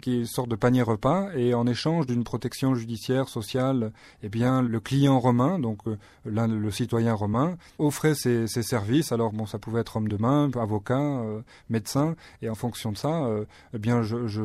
qui 0.00 0.12
est 0.12 0.18
une 0.20 0.26
sorte 0.26 0.48
de 0.48 0.56
panier 0.56 0.82
repas, 0.82 1.30
et 1.34 1.54
en 1.54 1.66
échange 1.66 2.06
d'une 2.06 2.24
protection 2.24 2.74
judiciaire, 2.74 3.28
sociale, 3.28 3.92
eh 4.22 4.28
bien, 4.28 4.62
le 4.62 4.80
client 4.80 5.18
romain, 5.20 5.58
donc 5.58 5.80
euh, 5.86 5.96
le 6.24 6.70
citoyen 6.70 7.14
romain, 7.14 7.56
offrait 7.78 8.14
ses, 8.14 8.46
services. 8.46 9.12
Alors, 9.12 9.32
bon, 9.32 9.46
ça 9.46 9.58
pouvait 9.58 9.80
être 9.80 9.96
homme 9.96 10.08
de 10.08 10.16
main, 10.16 10.50
avocat, 10.54 10.98
euh, 10.98 11.40
médecin, 11.68 12.14
et 12.40 12.48
en 12.48 12.54
fonction 12.54 12.92
de 12.92 12.96
ça, 12.96 13.24
euh, 13.24 13.44
eh 13.74 13.78
bien, 13.78 14.02
je, 14.02 14.26
je, 14.26 14.42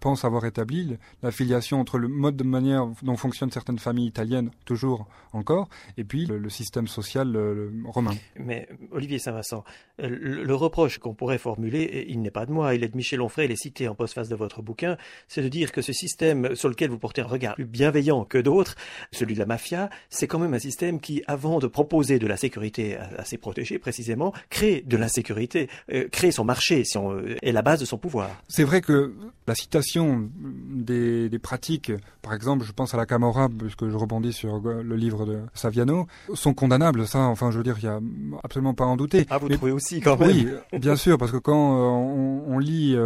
pense 0.00 0.24
avoir 0.24 0.44
établi 0.44 0.96
la 1.22 1.30
filiation 1.30 1.80
entre 1.80 1.98
le 1.98 2.08
mode 2.08 2.36
de 2.36 2.44
manière 2.44 2.88
dont 3.02 3.16
fonctionnent 3.16 3.50
certaines 3.50 3.78
familles 3.78 4.06
italiennes, 4.06 4.50
toujours 4.64 5.06
encore, 5.32 5.68
et 5.96 6.04
puis 6.04 6.26
le, 6.26 6.50
système 6.50 6.88
social 6.88 7.38
romain. 7.84 8.10
Mais, 8.36 8.68
Olivier 8.90 9.20
Saint-Vincent, 9.20 9.62
le, 9.98 10.42
le, 10.42 10.54
reproche 10.54 10.98
qu'on 10.98 11.14
pourrait 11.14 11.38
formuler, 11.38 12.06
il 12.08 12.20
n'est 12.22 12.32
pas 12.32 12.44
de 12.44 12.50
moi, 12.50 12.74
il 12.74 12.82
est 12.82 12.88
de 12.88 12.96
Michel 12.96 13.20
Onfray, 13.20 13.46
il 13.46 13.52
est 13.52 13.56
cité 13.56 13.86
en 13.86 13.94
postface 13.94 14.28
de 14.28 14.34
votre 14.34 14.62
bouquin, 14.62 14.89
c'est 15.28 15.42
de 15.42 15.48
dire 15.48 15.72
que 15.72 15.82
ce 15.82 15.92
système 15.92 16.54
sur 16.54 16.68
lequel 16.68 16.90
vous 16.90 16.98
portez 16.98 17.22
un 17.22 17.26
regard 17.26 17.54
plus 17.54 17.64
bienveillant 17.64 18.24
que 18.24 18.38
d'autres, 18.38 18.74
celui 19.12 19.34
de 19.34 19.38
la 19.38 19.46
mafia, 19.46 19.90
c'est 20.08 20.26
quand 20.26 20.38
même 20.38 20.54
un 20.54 20.58
système 20.58 21.00
qui, 21.00 21.22
avant 21.26 21.58
de 21.58 21.66
proposer 21.66 22.18
de 22.18 22.26
la 22.26 22.36
sécurité 22.36 22.96
à, 22.96 23.24
ses 23.24 23.38
protégés 23.38 23.78
précisément, 23.78 24.32
crée 24.48 24.82
de 24.86 24.96
l'insécurité, 24.96 25.68
euh, 25.92 26.08
crée 26.10 26.30
son 26.30 26.44
marché, 26.44 26.84
son, 26.84 27.12
euh, 27.12 27.36
est 27.42 27.52
la 27.52 27.62
base 27.62 27.80
de 27.80 27.84
son 27.84 27.98
pouvoir. 27.98 28.30
C'est 28.48 28.64
vrai 28.64 28.80
que 28.80 29.14
la 29.46 29.54
citation 29.54 30.30
des, 30.40 31.30
pratiques, 31.42 31.92
par 32.22 32.34
exemple, 32.34 32.64
je 32.64 32.72
pense 32.72 32.94
à 32.94 32.96
la 32.96 33.06
Camorra, 33.06 33.48
puisque 33.48 33.88
je 33.88 33.96
rebondis 33.96 34.32
sur 34.32 34.60
le 34.60 34.96
livre 34.96 35.26
de 35.26 35.40
Saviano, 35.54 36.06
sont 36.34 36.54
condamnables. 36.54 37.06
Ça, 37.06 37.20
enfin, 37.20 37.50
je 37.50 37.58
veux 37.58 37.64
dire, 37.64 37.76
il 37.78 37.84
y 37.84 37.88
a 37.88 38.00
absolument 38.44 38.74
pas 38.74 38.84
à 38.84 38.88
en 38.88 38.96
douter. 38.96 39.26
Ah, 39.30 39.38
vous 39.38 39.48
trouvez 39.48 39.72
aussi 39.72 40.00
quand 40.00 40.18
même 40.18 40.30
Oui, 40.30 40.46
bien 40.78 40.96
sûr, 40.96 41.18
parce 41.18 41.32
que 41.32 41.38
quand 41.38 41.76
euh, 41.76 42.44
on, 42.46 42.58
lit 42.58 42.96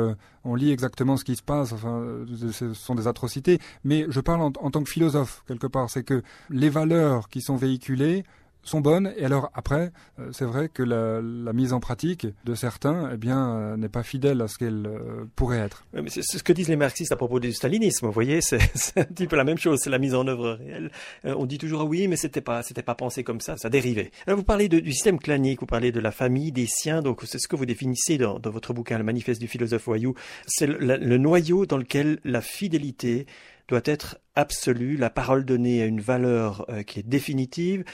on 0.45 0.55
lit 0.55 0.71
exactement 0.71 1.17
ce 1.17 1.25
qui 1.25 1.37
se 1.37 1.43
passe, 1.43 1.73
enfin, 1.73 2.05
ce 2.53 2.75
sont 2.75 2.95
des 2.95 3.07
atrocités, 3.07 3.59
mais 3.83 4.07
je 4.09 4.21
parle 4.21 4.43
en, 4.43 4.53
en 4.61 4.71
tant 4.71 4.83
que 4.83 4.91
philosophe, 4.91 5.43
quelque 5.47 5.67
part, 5.67 5.91
c'est 5.91 6.05
que 6.05 6.23
les 6.51 6.69
valeurs 6.69 7.29
qui 7.29 7.41
sont 7.41 7.57
véhiculées 7.57 8.25
sont 8.65 8.81
bonnes. 8.81 9.13
Et 9.17 9.25
alors 9.25 9.51
après, 9.55 9.93
euh, 10.19 10.31
c'est 10.33 10.45
vrai 10.45 10.69
que 10.69 10.83
la, 10.83 11.21
la, 11.21 11.53
mise 11.53 11.73
en 11.73 11.81
pratique 11.81 12.27
de 12.45 12.55
certains, 12.55 13.11
eh 13.13 13.17
bien, 13.17 13.57
euh, 13.57 13.77
n'est 13.77 13.89
pas 13.89 14.03
fidèle 14.03 14.41
à 14.41 14.49
ce 14.49 14.59
qu'elle 14.59 14.87
euh, 14.87 15.25
pourrait 15.37 15.59
être. 15.59 15.85
mais 15.93 16.09
c'est 16.09 16.23
ce 16.23 16.43
que 16.43 16.53
disent 16.53 16.69
les 16.69 16.77
marxistes 16.77 17.13
à 17.13 17.17
propos 17.17 17.41
du 17.41 17.53
stalinisme. 17.53 18.07
Vous 18.07 18.13
voyez, 18.13 18.41
c'est 18.41 18.59
un 18.97 19.05
petit 19.05 19.27
peu 19.27 19.37
la 19.37 19.45
même 19.45 19.59
chose. 19.59 19.81
C'est 19.83 19.91
la 19.91 19.99
mise 19.99 20.15
en 20.15 20.27
œuvre 20.27 20.53
réelle. 20.53 20.91
on 21.25 21.47
dit 21.47 21.59
toujours 21.59 21.83
ah 21.83 21.85
oui, 21.85 22.09
mais 22.09 22.17
c'était 22.17 22.41
pas, 22.41 22.63
c'était 22.63 22.83
pas 22.83 22.95
pensé 22.95 23.25
comme 23.25 23.41
ça. 23.41 23.57
Ça 23.57 23.69
dérivait. 23.69 24.11
Alors 24.27 24.39
vous 24.39 24.45
parlez 24.45 24.69
de, 24.69 24.81
du 24.81 24.93
système 24.93 25.19
clanique, 25.19 25.61
vous 25.61 25.67
parlez 25.67 25.93
de 25.93 26.01
la 26.01 26.11
famille, 26.11 26.53
des 26.53 26.67
siens. 26.67 27.03
Donc 27.03 27.23
c'est 27.25 27.39
ce 27.39 27.49
que 27.49 27.57
vous 27.57 27.67
définissez 27.67 28.19
dans, 28.19 28.39
dans, 28.39 28.51
votre 28.51 28.73
bouquin, 28.73 28.99
le 28.99 29.05
manifeste 29.05 29.41
du 29.41 29.49
philosophe 29.49 29.85
voyou. 29.85 30.15
C'est 30.47 30.67
le, 30.67 30.79
le 30.79 31.19
noyau 31.19 31.67
dans 31.67 31.79
lequel 31.79 32.19
la 32.25 32.41
fidélité 32.41 33.27
doit 33.69 33.83
être 33.85 34.19
absolue, 34.37 34.97
la 34.97 35.11
parole 35.11 35.45
donnée 35.45 35.83
a 35.83 35.87
une 35.87 36.01
valeur 36.01 36.67
euh, 36.69 36.83
qui 36.83 37.01
est 37.01 37.09
définitive, 37.09 37.85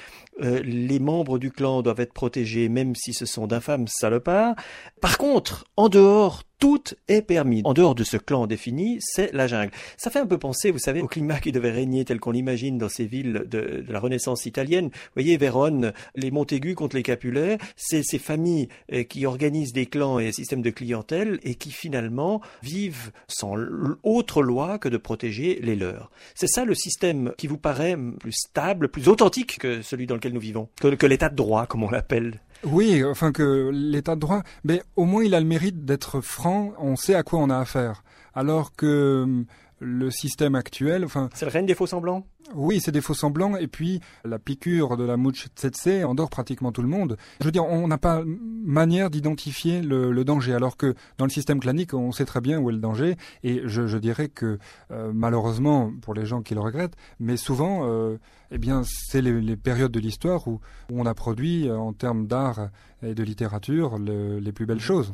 euh, 0.43 0.61
les 0.63 0.99
membres 0.99 1.39
du 1.39 1.51
clan 1.51 1.83
doivent 1.83 2.01
être 2.01 2.13
protégés 2.13 2.69
même 2.69 2.95
si 2.95 3.13
ce 3.13 3.27
sont 3.27 3.47
d'infâmes 3.47 3.87
salopards. 3.89 4.55
Par 5.01 5.19
contre, 5.19 5.67
en 5.77 5.89
dehors, 5.89 6.43
tout 6.61 6.83
est 7.09 7.23
permis. 7.23 7.63
En 7.65 7.73
dehors 7.73 7.95
de 7.95 8.05
ce 8.05 8.19
clan 8.19 8.47
défini, 8.47 8.99
c'est 9.01 9.33
la 9.33 9.47
jungle. 9.47 9.73
Ça 9.97 10.11
fait 10.11 10.19
un 10.19 10.27
peu 10.27 10.39
penser, 10.39 10.71
vous 10.71 10.79
savez, 10.79 11.01
au 11.01 11.09
climat 11.09 11.41
qui 11.41 11.53
devait 11.53 11.71
régner 11.71 12.05
tel 12.05 12.21
qu'on 12.21 12.33
l'imagine 12.33 12.77
dans 12.77 12.91
ces 12.91 13.07
villes 13.07 13.45
de, 13.47 13.83
la 13.89 13.99
Renaissance 13.99 14.45
italienne. 14.45 14.89
Vous 14.89 15.15
voyez, 15.15 15.39
Vérone, 15.39 15.95
les 16.15 16.31
Montaigu 16.31 16.75
contre 16.75 16.97
les 16.97 17.03
Capulet, 17.03 17.57
c'est 17.77 18.03
ces 18.03 18.19
familles 18.19 18.69
euh, 18.93 19.05
qui 19.05 19.25
organisent 19.25 19.73
des 19.73 19.87
clans 19.87 20.19
et 20.19 20.29
un 20.29 20.33
système 20.33 20.61
de 20.61 20.71
clientèle 20.71 21.41
et 21.43 21.55
qui 21.55 21.71
finalement 21.71 22.43
vivent 22.63 23.11
sans 23.27 23.57
autre 24.03 24.43
loi 24.43 24.79
que 24.79 24.91
de 24.91 24.99
protéger 24.99 25.59
les 25.63 25.77
leurs. 25.77 26.11
C'est 26.35 26.49
ça 26.49 26.65
le 26.65 26.75
système 26.75 27.33
qui 27.37 27.47
vous 27.47 27.59
paraît 27.59 27.97
plus 28.19 28.33
stable, 28.33 28.89
plus 28.89 29.09
authentique 29.09 29.59
que 29.59 29.83
celui 29.83 30.07
dans 30.07 30.15
lequel 30.15 30.33
nous 30.33 30.41
vivons, 30.41 30.69
que, 30.81 31.07
l'état 31.07 31.29
de 31.29 31.37
droit, 31.37 31.67
comme 31.67 31.83
on 31.83 31.91
l'appelle. 31.91 32.41
Oui, 32.65 33.03
enfin 33.05 33.33
que 33.33 33.71
l'état 33.73 34.15
de 34.15 34.21
droit, 34.21 34.43
mais 34.65 34.83
au 34.97 35.05
moins 35.05 35.25
il 35.25 35.35
a 35.35 35.41
le 35.41 35.47
mérite 35.47 35.85
d'être 35.85 36.21
franc, 36.21 36.73
on 36.79 36.97
sait 36.97 37.15
à 37.15 37.23
quoi 37.23 37.39
on 37.39 37.51
a 37.51 37.59
affaire. 37.59 38.03
Alors 38.35 38.75
que 38.77 39.45
le 39.81 40.11
système 40.11 40.55
actuel, 40.55 41.05
enfin... 41.05 41.29
C'est 41.35 41.47
le 41.47 41.51
règne 41.51 41.67
des 41.67 41.75
faux 41.75 41.87
semblants 41.87 42.25
oui, 42.55 42.81
c'est 42.81 42.93
des 42.93 43.01
faux 43.01 43.15
semblants. 43.15 43.57
Et 43.57 43.69
puis, 43.69 44.01
la 44.25 44.39
piqûre 44.39 44.97
de 44.97 45.05
la 45.05 45.17
mouche 45.17 45.49
tsetse 45.55 46.05
endort 46.05 46.31
pratiquement 46.31 46.73
tout 46.73 46.83
le 46.83 46.89
monde. 46.89 47.17
Je 47.41 47.45
veux 47.45 47.53
dire, 47.53 47.65
on 47.65 47.87
n'a 47.87 47.99
pas 47.99 48.23
manière 48.27 49.11
d'identifier 49.11 49.83
le, 49.83 50.25
danger, 50.25 50.55
alors 50.55 50.77
que 50.77 50.95
dans 51.19 51.25
le 51.25 51.31
système 51.31 51.61
clanique, 51.61 51.95
on 51.95 52.13
sait 52.13 52.25
très 52.25 52.41
bien 52.41 52.59
où 52.59 52.71
est 52.71 52.73
le 52.73 52.79
danger. 52.79 53.17
Et 53.45 53.63
je, 53.65 53.97
dirais 53.99 54.29
que, 54.29 54.59
euh, 54.91 55.13
malheureusement, 55.15 55.93
pour 56.03 56.15
les 56.15 56.27
gens 56.27 56.43
qui 56.43 56.55
le 56.55 56.61
regrettent, 56.61 56.97
mais 57.19 57.37
souvent, 57.37 57.89
euh, 57.89 58.17
eh 58.51 58.59
bien, 58.59 58.83
c'est 58.85 59.23
les, 59.23 59.57
périodes 59.57 59.93
de 59.93 60.01
l'histoire 60.01 60.47
où, 60.49 60.61
on 60.93 61.07
a 61.07 61.15
produit, 61.15 61.69
euh, 61.69 61.77
en 61.77 61.93
termes 61.93 62.27
d'art 62.27 62.71
et 63.03 63.15
de 63.15 63.23
littérature, 63.23 63.99
les 63.99 64.53
plus 64.53 64.67
belles 64.67 64.81
choses. 64.81 65.13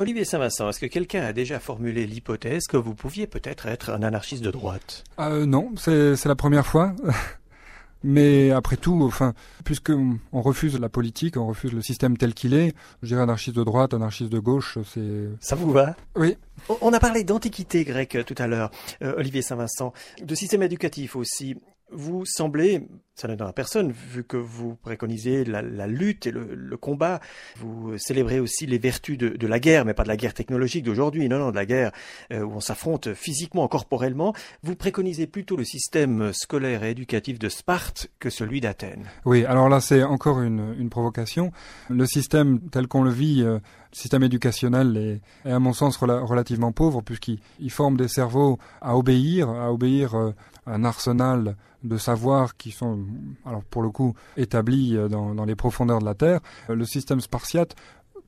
Olivier 0.00 0.24
Saint-Vincent, 0.24 0.68
est-ce 0.68 0.78
que 0.78 0.86
quelqu'un 0.86 1.22
a 1.24 1.32
déjà 1.32 1.58
formulé 1.58 2.06
l'hypothèse 2.06 2.66
que 2.68 2.76
vous 2.76 2.94
pouviez 2.94 3.26
peut-être 3.26 3.66
être 3.66 3.90
un 3.90 4.02
anarchiste 4.04 4.44
de 4.44 4.50
droite? 4.52 5.02
Euh, 5.18 5.44
Non, 5.44 5.72
c'est 5.76 6.24
la 6.24 6.36
première 6.36 6.66
fois. 6.66 6.94
Mais 8.04 8.52
après 8.52 8.76
tout, 8.76 9.02
enfin, 9.02 9.34
puisque 9.64 9.90
on 9.90 10.40
refuse 10.40 10.78
la 10.78 10.88
politique, 10.88 11.36
on 11.36 11.48
refuse 11.48 11.72
le 11.72 11.82
système 11.82 12.16
tel 12.16 12.32
qu'il 12.32 12.54
est, 12.54 12.72
je 13.02 13.08
dirais 13.08 13.22
anarchiste 13.22 13.56
de 13.56 13.64
droite, 13.64 13.92
anarchiste 13.92 14.30
de 14.30 14.38
gauche, 14.38 14.78
c'est. 14.94 15.28
Ça 15.40 15.56
vous 15.56 15.72
va? 15.72 15.96
Oui. 16.14 16.36
On 16.80 16.92
a 16.92 17.00
parlé 17.00 17.24
d'antiquité 17.24 17.82
grecque 17.82 18.18
tout 18.24 18.36
à 18.38 18.46
l'heure, 18.46 18.70
euh, 19.02 19.14
Olivier 19.16 19.42
Saint-Vincent, 19.42 19.92
de 20.22 20.34
système 20.36 20.62
éducatif 20.62 21.16
aussi 21.16 21.56
vous 21.90 22.24
semblez, 22.26 22.86
ça 23.14 23.28
n'étonne 23.28 23.52
personne, 23.52 23.92
vu 23.92 24.24
que 24.24 24.36
vous 24.36 24.76
préconisez 24.76 25.44
la, 25.44 25.86
lutte 25.86 26.26
et 26.26 26.30
le, 26.30 26.76
combat, 26.76 27.20
vous 27.56 27.96
célébrez 27.98 28.40
aussi 28.40 28.66
les 28.66 28.78
vertus 28.78 29.18
de, 29.18 29.46
la 29.46 29.58
guerre, 29.58 29.84
mais 29.84 29.94
pas 29.94 30.02
de 30.02 30.08
la 30.08 30.16
guerre 30.16 30.34
technologique 30.34 30.84
d'aujourd'hui, 30.84 31.28
non, 31.28 31.38
non, 31.38 31.50
de 31.50 31.56
la 31.56 31.66
guerre 31.66 31.92
euh, 32.32 32.42
où 32.42 32.52
on 32.52 32.60
s'affronte 32.60 33.14
physiquement, 33.14 33.66
corporellement. 33.68 34.34
Vous 34.62 34.76
préconisez 34.76 35.26
plutôt 35.26 35.56
le 35.56 35.64
système 35.64 36.32
scolaire 36.32 36.84
et 36.84 36.90
éducatif 36.90 37.38
de 37.38 37.48
Sparte 37.48 38.08
que 38.18 38.30
celui 38.30 38.60
d'Athènes. 38.60 39.06
Oui, 39.24 39.44
alors 39.44 39.68
là, 39.68 39.80
c'est 39.80 40.02
encore 40.02 40.40
une, 40.40 40.88
provocation. 40.90 41.52
Le 41.90 42.06
système 42.06 42.60
tel 42.70 42.86
qu'on 42.86 43.02
le 43.02 43.10
vit, 43.10 43.42
euh, 43.42 43.58
le 43.92 43.96
système 43.96 44.22
éducationnel 44.22 45.20
est, 45.44 45.50
à 45.50 45.58
mon 45.58 45.72
sens 45.72 45.96
relativement 45.96 46.72
pauvre 46.72 47.02
puisqu'il 47.02 47.70
forme 47.70 47.96
des 47.96 48.08
cerveaux 48.08 48.58
à 48.80 48.96
obéir, 48.96 49.48
à 49.48 49.72
obéir 49.72 50.14
euh, 50.14 50.32
un 50.66 50.84
arsenal 50.84 51.56
de 51.84 51.96
savoirs 51.96 52.56
qui 52.56 52.70
sont, 52.70 52.98
alors 53.46 53.62
pour 53.64 53.82
le 53.82 53.90
coup, 53.90 54.14
établis 54.36 54.96
euh, 54.96 55.08
dans, 55.08 55.34
dans 55.34 55.44
les 55.44 55.54
profondeurs 55.54 56.00
de 56.00 56.04
la 56.04 56.14
Terre. 56.14 56.40
Euh, 56.68 56.74
le 56.74 56.84
système 56.84 57.20
spartiate 57.20 57.74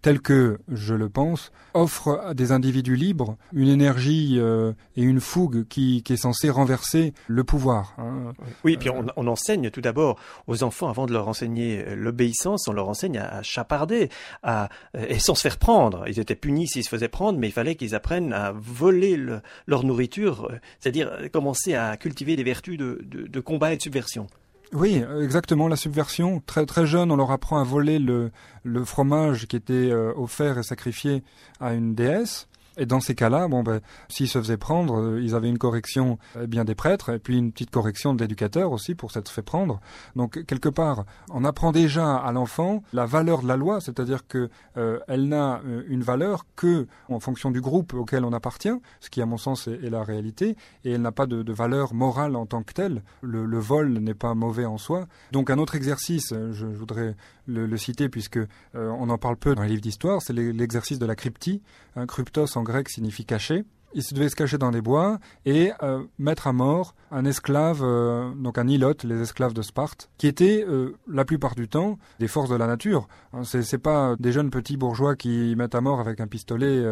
tel 0.02 0.20
que 0.20 0.58
je 0.68 0.94
le 0.94 1.08
pense, 1.08 1.52
offre 1.74 2.20
à 2.24 2.34
des 2.34 2.52
individus 2.52 2.96
libres 2.96 3.36
une 3.52 3.68
énergie 3.68 4.36
euh, 4.38 4.72
et 4.96 5.02
une 5.02 5.20
fougue 5.20 5.66
qui, 5.68 6.02
qui, 6.02 6.14
est 6.14 6.16
censée 6.16 6.50
renverser 6.50 7.12
le 7.28 7.44
pouvoir. 7.44 7.94
Hein. 7.98 8.32
Oui, 8.64 8.76
puis 8.76 8.90
on, 8.90 9.06
on, 9.16 9.26
enseigne 9.26 9.70
tout 9.70 9.80
d'abord 9.80 10.18
aux 10.46 10.62
enfants, 10.62 10.88
avant 10.88 11.06
de 11.06 11.12
leur 11.12 11.28
enseigner 11.28 11.94
l'obéissance, 11.94 12.66
on 12.68 12.72
leur 12.72 12.88
enseigne 12.88 13.18
à, 13.18 13.42
chaparder, 13.42 14.08
à, 14.42 14.68
et 14.94 15.18
sans 15.18 15.34
se 15.34 15.42
faire 15.42 15.58
prendre. 15.58 16.04
Ils 16.08 16.18
étaient 16.18 16.34
punis 16.34 16.66
s'ils 16.66 16.84
se 16.84 16.88
faisaient 16.88 17.08
prendre, 17.08 17.38
mais 17.38 17.48
il 17.48 17.52
fallait 17.52 17.74
qu'ils 17.74 17.94
apprennent 17.94 18.32
à 18.32 18.52
voler 18.52 19.18
leur 19.66 19.84
nourriture, 19.84 20.50
c'est-à-dire 20.80 21.30
commencer 21.32 21.74
à 21.74 21.96
cultiver 21.96 22.36
des 22.36 22.44
vertus 22.44 22.78
de, 22.78 23.00
de, 23.04 23.26
de 23.26 23.40
combat 23.40 23.72
et 23.72 23.76
de 23.76 23.82
subversion. 23.82 24.26
Oui, 24.72 25.02
exactement, 25.20 25.66
la 25.66 25.76
subversion. 25.76 26.40
Très 26.46 26.64
très 26.64 26.86
jeune, 26.86 27.10
on 27.10 27.16
leur 27.16 27.32
apprend 27.32 27.58
à 27.58 27.64
voler 27.64 27.98
le, 27.98 28.30
le 28.62 28.84
fromage 28.84 29.46
qui 29.46 29.56
était 29.56 29.72
euh, 29.72 30.12
offert 30.16 30.58
et 30.58 30.62
sacrifié 30.62 31.24
à 31.58 31.74
une 31.74 31.94
déesse. 31.94 32.46
Et 32.76 32.86
dans 32.86 33.00
ces 33.00 33.14
cas-là, 33.14 33.48
bon, 33.48 33.62
ben, 33.62 33.80
s'ils 34.08 34.28
se 34.28 34.38
faisaient 34.38 34.56
prendre, 34.56 35.00
euh, 35.00 35.20
ils 35.20 35.34
avaient 35.34 35.48
une 35.48 35.58
correction 35.58 36.18
eh 36.40 36.46
bien 36.46 36.64
des 36.64 36.74
prêtres 36.74 37.10
et 37.10 37.18
puis 37.18 37.36
une 37.36 37.52
petite 37.52 37.70
correction 37.70 38.14
de 38.14 38.20
l'éducateur 38.20 38.70
aussi 38.70 38.94
pour 38.94 39.10
s'être 39.10 39.30
fait 39.30 39.42
prendre. 39.42 39.80
Donc 40.14 40.44
quelque 40.46 40.68
part, 40.68 41.04
on 41.30 41.44
apprend 41.44 41.72
déjà 41.72 42.16
à 42.16 42.32
l'enfant 42.32 42.82
la 42.92 43.06
valeur 43.06 43.42
de 43.42 43.48
la 43.48 43.56
loi, 43.56 43.80
c'est-à-dire 43.80 44.26
que 44.26 44.48
euh, 44.76 44.98
elle 45.08 45.28
n'a 45.28 45.60
euh, 45.66 45.82
une 45.88 46.02
valeur 46.02 46.46
que 46.54 46.86
en 47.08 47.18
fonction 47.18 47.50
du 47.50 47.60
groupe 47.60 47.92
auquel 47.92 48.24
on 48.24 48.32
appartient, 48.32 48.68
ce 49.00 49.10
qui 49.10 49.20
à 49.20 49.26
mon 49.26 49.36
sens 49.36 49.66
est, 49.66 49.90
la 49.90 50.04
réalité, 50.04 50.56
et 50.84 50.92
elle 50.92 51.02
n'a 51.02 51.12
pas 51.12 51.26
de, 51.26 51.52
valeur 51.52 51.94
morale 51.94 52.36
en 52.36 52.46
tant 52.46 52.62
que 52.62 52.72
telle. 52.72 53.02
Le, 53.22 53.58
vol 53.58 53.98
n'est 53.98 54.14
pas 54.14 54.34
mauvais 54.34 54.64
en 54.64 54.78
soi. 54.78 55.06
Donc 55.32 55.50
un 55.50 55.58
autre 55.58 55.74
exercice, 55.74 56.32
je, 56.52 56.64
voudrais 56.64 57.16
le, 57.46 57.76
citer 57.76 58.08
puisque 58.08 58.38
on 58.74 59.10
en 59.10 59.18
parle 59.18 59.36
peu 59.36 59.54
dans 59.54 59.62
les 59.62 59.68
livres 59.68 59.82
d'histoire, 59.82 60.22
c'est 60.22 60.32
l'exercice 60.32 60.98
de 60.98 61.06
la 61.06 61.16
cryptie, 61.16 61.60
un 61.96 62.06
cryptos 62.06 62.56
en 62.56 62.59
grec 62.62 62.88
signifie 62.88 63.24
cacher. 63.24 63.64
Il 63.92 64.04
se 64.04 64.14
devait 64.14 64.28
se 64.28 64.36
cacher 64.36 64.56
dans 64.56 64.70
des 64.70 64.80
bois 64.80 65.18
et 65.44 65.72
euh, 65.82 66.04
mettre 66.18 66.46
à 66.46 66.52
mort 66.52 66.94
un 67.10 67.24
esclave, 67.24 67.80
euh, 67.82 68.32
donc 68.36 68.56
un 68.56 68.68
ilote, 68.68 69.02
les 69.02 69.20
esclaves 69.20 69.52
de 69.52 69.62
Sparte, 69.62 70.10
qui 70.16 70.28
étaient 70.28 70.64
euh, 70.64 70.94
la 71.08 71.24
plupart 71.24 71.56
du 71.56 71.66
temps 71.66 71.98
des 72.20 72.28
forces 72.28 72.48
de 72.50 72.54
la 72.54 72.68
nature. 72.68 73.08
Hein, 73.32 73.42
c'est, 73.42 73.62
c'est 73.62 73.78
pas 73.78 74.14
des 74.20 74.30
jeunes 74.30 74.50
petits 74.50 74.76
bourgeois 74.76 75.16
qui 75.16 75.56
mettent 75.56 75.74
à 75.74 75.80
mort 75.80 75.98
avec 75.98 76.20
un 76.20 76.28
pistolet 76.28 76.84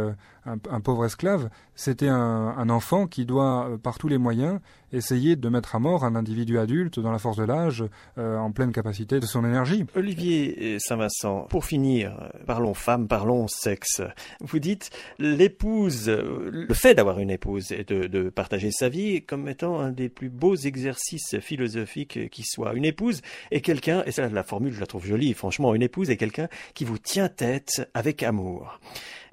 un, 0.44 0.80
pauvre 0.80 1.04
esclave. 1.04 1.50
C'était 1.76 2.08
un, 2.08 2.68
enfant 2.68 3.06
qui 3.06 3.26
doit, 3.26 3.78
par 3.80 3.98
tous 3.98 4.08
les 4.08 4.18
moyens, 4.18 4.58
essayer 4.92 5.36
de 5.36 5.48
mettre 5.48 5.74
à 5.74 5.78
mort 5.78 6.04
un 6.04 6.14
individu 6.14 6.58
adulte 6.58 7.00
dans 7.00 7.12
la 7.12 7.18
force 7.18 7.36
de 7.36 7.44
l'âge, 7.44 7.84
en 8.16 8.50
pleine 8.52 8.72
capacité 8.72 9.20
de 9.20 9.26
son 9.26 9.44
énergie. 9.44 9.84
Olivier 9.94 10.78
Saint-Vincent, 10.78 11.46
pour 11.48 11.64
finir, 11.64 12.30
parlons 12.46 12.74
femmes, 12.74 13.08
parlons 13.08 13.46
sexe. 13.48 14.02
Vous 14.40 14.58
dites 14.58 14.90
l'épouse, 15.18 16.08
le 16.08 16.74
fait 16.74 16.94
d'avoir 16.94 17.18
une 17.18 17.30
épouse 17.30 17.72
et 17.72 17.84
de, 17.84 18.06
de, 18.06 18.28
partager 18.28 18.70
sa 18.70 18.88
vie 18.88 19.22
comme 19.22 19.48
étant 19.48 19.78
un 19.80 19.90
des 19.90 20.08
plus 20.08 20.30
beaux 20.30 20.56
exercices 20.56 21.38
philosophiques 21.40 22.30
qui 22.30 22.42
soit. 22.44 22.74
Une 22.74 22.84
épouse 22.84 23.22
est 23.50 23.60
quelqu'un, 23.60 24.02
et 24.06 24.12
ça 24.12 24.28
la 24.28 24.42
formule 24.42 24.72
je 24.72 24.80
la 24.80 24.86
trouve 24.86 25.06
jolie, 25.06 25.34
franchement, 25.34 25.74
une 25.74 25.82
épouse 25.82 26.10
est 26.10 26.16
quelqu'un 26.16 26.48
qui 26.74 26.84
vous 26.84 26.98
tient 26.98 27.28
tête 27.28 27.88
avec 27.94 28.22
amour. 28.22 28.80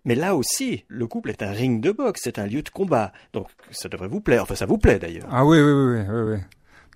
Mais 0.05 0.15
là 0.15 0.35
aussi, 0.35 0.85
le 0.87 1.07
couple 1.07 1.31
est 1.31 1.41
un 1.41 1.51
ring 1.51 1.81
de 1.81 1.91
boxe, 1.91 2.21
c'est 2.23 2.39
un 2.39 2.45
lieu 2.45 2.61
de 2.61 2.69
combat. 2.69 3.11
Donc 3.33 3.47
ça 3.71 3.89
devrait 3.89 4.07
vous 4.07 4.21
plaire, 4.21 4.43
enfin 4.43 4.55
ça 4.55 4.65
vous 4.65 4.77
plaît 4.77 4.99
d'ailleurs. 4.99 5.27
Ah 5.31 5.45
oui, 5.45 5.59
oui, 5.59 5.71
oui, 5.71 6.01
oui, 6.07 6.33
oui. 6.33 6.37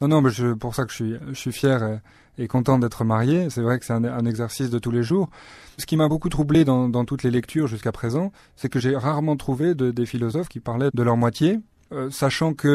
Non, 0.01 0.07
non, 0.07 0.21
mais 0.21 0.29
je, 0.29 0.53
pour 0.53 0.75
ça 0.75 0.85
que 0.85 0.91
je 0.91 0.95
suis, 0.95 1.15
je 1.27 1.33
suis 1.33 1.51
fier 1.51 1.99
et, 2.37 2.47
content 2.47 2.79
d'être 2.79 3.03
marié. 3.03 3.49
C'est 3.49 3.61
vrai 3.61 3.79
que 3.79 3.85
c'est 3.85 3.93
un, 3.93 4.05
un, 4.05 4.25
exercice 4.25 4.69
de 4.69 4.79
tous 4.79 4.91
les 4.91 5.03
jours. 5.03 5.29
Ce 5.77 5.85
qui 5.85 5.97
m'a 5.97 6.07
beaucoup 6.07 6.29
troublé 6.29 6.63
dans, 6.63 6.87
dans 6.87 7.03
toutes 7.03 7.23
les 7.23 7.31
lectures 7.31 7.67
jusqu'à 7.67 7.91
présent, 7.91 8.31
c'est 8.55 8.69
que 8.69 8.79
j'ai 8.79 8.95
rarement 8.95 9.35
trouvé 9.35 9.75
de, 9.75 9.91
des 9.91 10.05
philosophes 10.05 10.47
qui 10.47 10.61
parlaient 10.61 10.89
de 10.93 11.03
leur 11.03 11.17
moitié, 11.17 11.59
euh, 11.91 12.12
sachant 12.12 12.54
que 12.54 12.67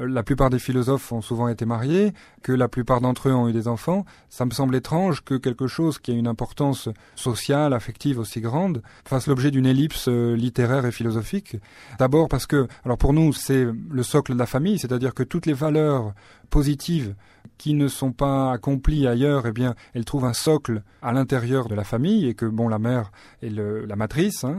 euh, 0.00 0.06
la 0.08 0.24
plupart 0.24 0.50
des 0.50 0.58
philosophes 0.58 1.12
ont 1.12 1.20
souvent 1.20 1.46
été 1.46 1.64
mariés, 1.64 2.12
que 2.42 2.50
la 2.50 2.66
plupart 2.66 3.00
d'entre 3.00 3.28
eux 3.28 3.32
ont 3.32 3.48
eu 3.48 3.52
des 3.52 3.68
enfants, 3.68 4.04
ça 4.28 4.44
me 4.46 4.50
semble 4.50 4.74
étrange 4.74 5.22
que 5.22 5.34
quelque 5.34 5.68
chose 5.68 6.00
qui 6.00 6.10
a 6.10 6.14
une 6.14 6.26
importance 6.26 6.88
sociale, 7.14 7.72
affective 7.72 8.18
aussi 8.18 8.40
grande, 8.40 8.82
fasse 9.04 9.28
l'objet 9.28 9.52
d'une 9.52 9.66
ellipse 9.66 10.08
euh, 10.08 10.34
littéraire 10.34 10.86
et 10.86 10.92
philosophique. 10.92 11.56
D'abord 12.00 12.28
parce 12.28 12.46
que, 12.46 12.66
alors 12.84 12.98
pour 12.98 13.12
nous, 13.12 13.32
c'est 13.32 13.64
le 13.64 14.02
socle 14.02 14.32
de 14.32 14.38
la 14.38 14.46
famille, 14.46 14.80
c'est-à-dire 14.80 15.14
que 15.14 15.22
toutes 15.22 15.46
les 15.46 15.52
valeurs 15.52 16.12
positives 16.50 17.14
qui 17.58 17.74
ne 17.74 17.86
sont 17.86 18.12
pas 18.12 18.52
accomplies 18.52 19.06
ailleurs, 19.06 19.46
eh 19.46 19.52
bien, 19.52 19.76
elles 19.94 20.04
trouvent 20.04 20.24
un 20.24 20.32
socle 20.32 20.82
à 21.00 21.12
l'intérieur 21.12 21.68
de 21.68 21.76
la 21.76 21.84
famille 21.84 22.26
et 22.26 22.34
que, 22.34 22.46
bon, 22.46 22.68
la 22.68 22.78
mère 22.78 23.12
est 23.42 23.50
la 23.50 23.96
matrice, 23.96 24.42
hein, 24.44 24.56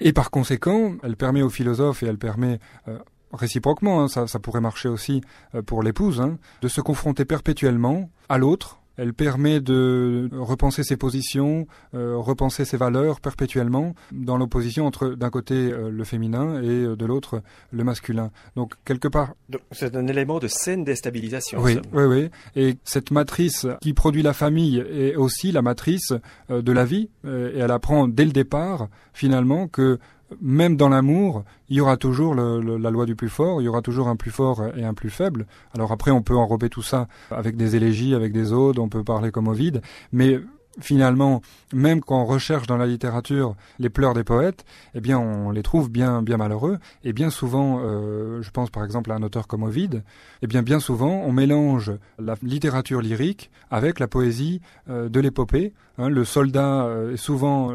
Et 0.00 0.12
par 0.12 0.30
conséquent, 0.30 0.94
elle 1.02 1.16
permet 1.16 1.42
aux 1.42 1.50
philosophes 1.50 2.02
et 2.02 2.06
elle 2.06 2.18
permet 2.18 2.58
euh, 2.88 2.98
réciproquement, 3.32 4.02
hein, 4.02 4.08
ça, 4.08 4.26
ça, 4.26 4.38
pourrait 4.38 4.60
marcher 4.60 4.88
aussi 4.88 5.20
euh, 5.54 5.62
pour 5.62 5.82
l'épouse, 5.82 6.20
hein, 6.20 6.38
de 6.62 6.68
se 6.68 6.80
confronter 6.80 7.24
perpétuellement 7.24 8.10
à 8.28 8.38
l'autre, 8.38 8.79
Elle 8.96 9.14
permet 9.14 9.60
de 9.60 10.28
repenser 10.32 10.82
ses 10.82 10.96
positions, 10.96 11.66
euh, 11.94 12.16
repenser 12.16 12.64
ses 12.64 12.76
valeurs 12.76 13.20
perpétuellement 13.20 13.94
dans 14.12 14.36
l'opposition 14.36 14.86
entre 14.86 15.10
d'un 15.10 15.30
côté 15.30 15.54
euh, 15.54 15.90
le 15.90 16.04
féminin 16.04 16.62
et 16.62 16.66
euh, 16.66 16.96
de 16.96 17.06
l'autre 17.06 17.42
le 17.72 17.84
masculin. 17.84 18.30
Donc 18.56 18.74
quelque 18.84 19.08
part. 19.08 19.34
C'est 19.72 19.96
un 19.96 20.06
élément 20.06 20.38
de 20.38 20.48
saine 20.48 20.84
déstabilisation. 20.84 21.60
Oui, 21.60 21.78
oui, 21.92 22.04
oui. 22.04 22.30
Et 22.56 22.76
cette 22.84 23.10
matrice 23.10 23.66
qui 23.80 23.94
produit 23.94 24.22
la 24.22 24.32
famille 24.32 24.78
est 24.78 25.16
aussi 25.16 25.52
la 25.52 25.62
matrice 25.62 26.12
de 26.48 26.72
la 26.72 26.84
vie. 26.84 27.08
et 27.24 27.58
elle 27.58 27.70
apprend 27.70 28.08
dès 28.08 28.24
le 28.24 28.32
départ 28.32 28.88
finalement 29.12 29.68
que 29.68 29.98
même 30.40 30.76
dans 30.76 30.88
l'amour, 30.88 31.44
il 31.68 31.76
y 31.76 31.80
aura 31.80 31.96
toujours 31.96 32.34
la 32.34 32.90
loi 32.90 33.06
du 33.06 33.16
plus 33.16 33.28
fort, 33.28 33.60
il 33.60 33.64
y 33.64 33.68
aura 33.68 33.82
toujours 33.82 34.08
un 34.08 34.16
plus 34.16 34.30
fort 34.30 34.62
et 34.76 34.84
un 34.84 34.94
plus 34.94 35.10
faible. 35.10 35.46
Alors 35.74 35.92
après, 35.92 36.10
on 36.10 36.22
peut 36.22 36.36
enrober 36.36 36.68
tout 36.68 36.82
ça 36.82 37.08
avec 37.30 37.56
des 37.56 37.76
élégies, 37.76 38.14
avec 38.14 38.32
des 38.32 38.52
odes, 38.52 38.78
on 38.78 38.88
peut 38.88 39.04
parler 39.04 39.30
comme 39.30 39.48
Ovide, 39.48 39.82
mais 40.12 40.38
finalement, 40.80 41.42
même 41.72 42.00
quand 42.00 42.20
on 42.20 42.24
recherche 42.24 42.66
dans 42.66 42.76
la 42.76 42.86
littérature 42.86 43.54
les 43.78 43.90
pleurs 43.90 44.14
des 44.14 44.24
poètes, 44.24 44.64
eh 44.94 45.00
bien, 45.00 45.18
on 45.18 45.50
les 45.50 45.62
trouve 45.62 45.90
bien, 45.90 46.22
bien 46.22 46.36
malheureux. 46.36 46.78
Et 47.04 47.12
bien 47.12 47.30
souvent, 47.30 47.80
euh, 47.82 48.42
je 48.42 48.50
pense 48.50 48.70
par 48.70 48.84
exemple 48.84 49.12
à 49.12 49.14
un 49.14 49.22
auteur 49.22 49.46
comme 49.46 49.62
Ovide, 49.62 50.02
eh 50.42 50.46
bien, 50.46 50.62
bien 50.62 50.80
souvent, 50.80 51.22
on 51.24 51.32
mélange 51.32 51.92
la 52.18 52.34
littérature 52.42 53.00
lyrique 53.00 53.50
avec 53.70 54.00
la 54.00 54.08
poésie 54.08 54.60
euh, 54.88 55.08
de 55.08 55.20
l'épopée. 55.20 55.72
Hein. 55.98 56.08
le 56.08 56.24
soldat 56.24 56.84
euh, 56.84 57.12
est 57.12 57.18
souvent 57.18 57.72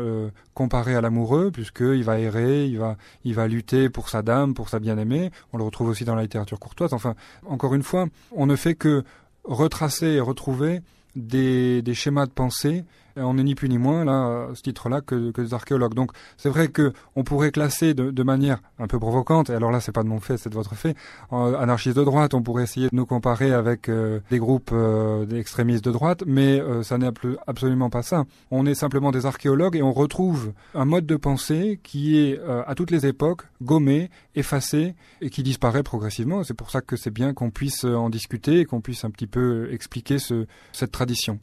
comparé 0.53 0.95
à 0.95 1.01
l'amoureux, 1.01 1.51
puisqu'il 1.51 2.03
va 2.03 2.19
errer, 2.19 2.65
il 2.65 2.79
va, 2.79 2.97
il 3.23 3.35
va 3.35 3.47
lutter 3.47 3.89
pour 3.89 4.09
sa 4.09 4.21
dame, 4.21 4.53
pour 4.53 4.69
sa 4.69 4.79
bien-aimée. 4.79 5.31
On 5.53 5.57
le 5.57 5.63
retrouve 5.63 5.89
aussi 5.89 6.05
dans 6.05 6.15
la 6.15 6.23
littérature 6.23 6.59
courtoise. 6.59 6.93
Enfin, 6.93 7.15
encore 7.45 7.75
une 7.75 7.83
fois, 7.83 8.07
on 8.31 8.45
ne 8.45 8.55
fait 8.55 8.75
que 8.75 9.03
retracer 9.43 10.07
et 10.07 10.19
retrouver 10.19 10.81
des, 11.15 11.81
des 11.81 11.93
schémas 11.93 12.25
de 12.25 12.31
pensée 12.31 12.85
on 13.17 13.35
n'est 13.35 13.43
ni 13.43 13.55
plus 13.55 13.69
ni 13.69 13.77
moins 13.77 14.05
là 14.05 14.47
à 14.51 14.55
ce 14.55 14.61
titre-là 14.61 15.01
que, 15.01 15.31
des 15.31 15.53
archéologues. 15.53 15.93
Donc 15.93 16.11
c'est 16.37 16.49
vrai 16.49 16.67
que 16.67 16.93
on 17.15 17.23
pourrait 17.23 17.51
classer 17.51 17.93
de, 17.93 18.23
manière 18.23 18.59
un 18.79 18.87
peu 18.87 18.99
provocante, 18.99 19.49
et 19.49 19.53
alors 19.53 19.71
là 19.71 19.79
c'est 19.79 19.91
pas 19.91 20.03
de 20.03 20.07
mon 20.07 20.19
fait, 20.19 20.37
c'est 20.37 20.49
de 20.49 20.55
votre 20.55 20.75
fait, 20.75 20.95
en 21.29 21.53
anarchistes 21.53 21.97
de 21.97 22.03
droite, 22.03 22.33
on 22.33 22.41
pourrait 22.41 22.63
essayer 22.63 22.89
de 22.89 22.95
nous 22.95 23.05
comparer 23.05 23.53
avec 23.53 23.89
euh, 23.89 24.19
des 24.29 24.39
groupes 24.39 24.71
euh, 24.73 25.25
d'extrémistes 25.25 25.85
de 25.85 25.91
droite, 25.91 26.23
mais 26.25 26.59
euh, 26.59 26.83
ça 26.83 26.97
n'est 26.97 27.09
absolument 27.47 27.89
pas 27.89 28.03
ça. 28.03 28.25
On 28.51 28.65
est 28.65 28.75
simplement 28.75 29.11
des 29.11 29.25
archéologues 29.25 29.75
et 29.75 29.81
on 29.81 29.93
retrouve 29.93 30.53
un 30.73 30.85
mode 30.85 31.05
de 31.05 31.15
pensée 31.15 31.79
qui 31.83 32.17
est 32.17 32.39
à 32.67 32.75
toutes 32.75 32.91
les 32.91 33.05
époques 33.05 33.43
gommé, 33.61 34.09
effacé 34.35 34.95
et 35.21 35.29
qui 35.29 35.43
disparaît 35.43 35.83
progressivement. 35.83 36.43
C'est 36.43 36.53
pour 36.53 36.71
ça 36.71 36.81
que 36.81 36.95
c'est 36.95 37.11
bien 37.11 37.33
qu'on 37.33 37.51
puisse 37.51 37.83
en 37.83 38.09
discuter 38.09 38.61
et 38.61 38.65
qu'on 38.65 38.81
puisse 38.81 39.05
un 39.05 39.11
petit 39.11 39.27
peu 39.27 39.71
expliquer 39.71 40.19
ce, 40.19 40.45
cette 40.71 40.91
tradition. 40.91 41.39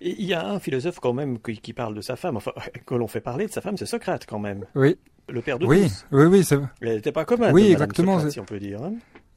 Il 0.00 0.24
y 0.24 0.34
a 0.34 0.46
un 0.46 0.58
philosophe 0.58 1.00
quand 1.00 1.12
même 1.12 1.38
qui, 1.38 1.72
parle 1.72 1.94
de 1.94 2.00
sa 2.00 2.16
femme, 2.16 2.36
enfin 2.36 2.52
que 2.86 2.94
l'on 2.94 3.08
fait 3.08 3.20
parler 3.20 3.46
de 3.46 3.52
sa 3.52 3.60
femme, 3.60 3.76
c'est 3.76 3.86
Socrate 3.86 4.26
quand 4.26 4.38
même. 4.38 4.64
Oui. 4.74 4.96
Le 5.28 5.40
père 5.40 5.58
de 5.58 5.66
oui, 5.66 5.84
tous. 5.84 6.06
Oui, 6.12 6.24
oui, 6.24 6.44
c'est. 6.44 6.58
Elle 6.80 6.96
n'était 6.96 7.12
pas 7.12 7.24
commode. 7.24 7.52
Oui, 7.52 7.70
exactement. 7.70 8.14
Socrate, 8.14 8.32
si 8.32 8.40
on 8.40 8.44
peut 8.44 8.58
dire. 8.58 8.82
Hein. 8.82 8.94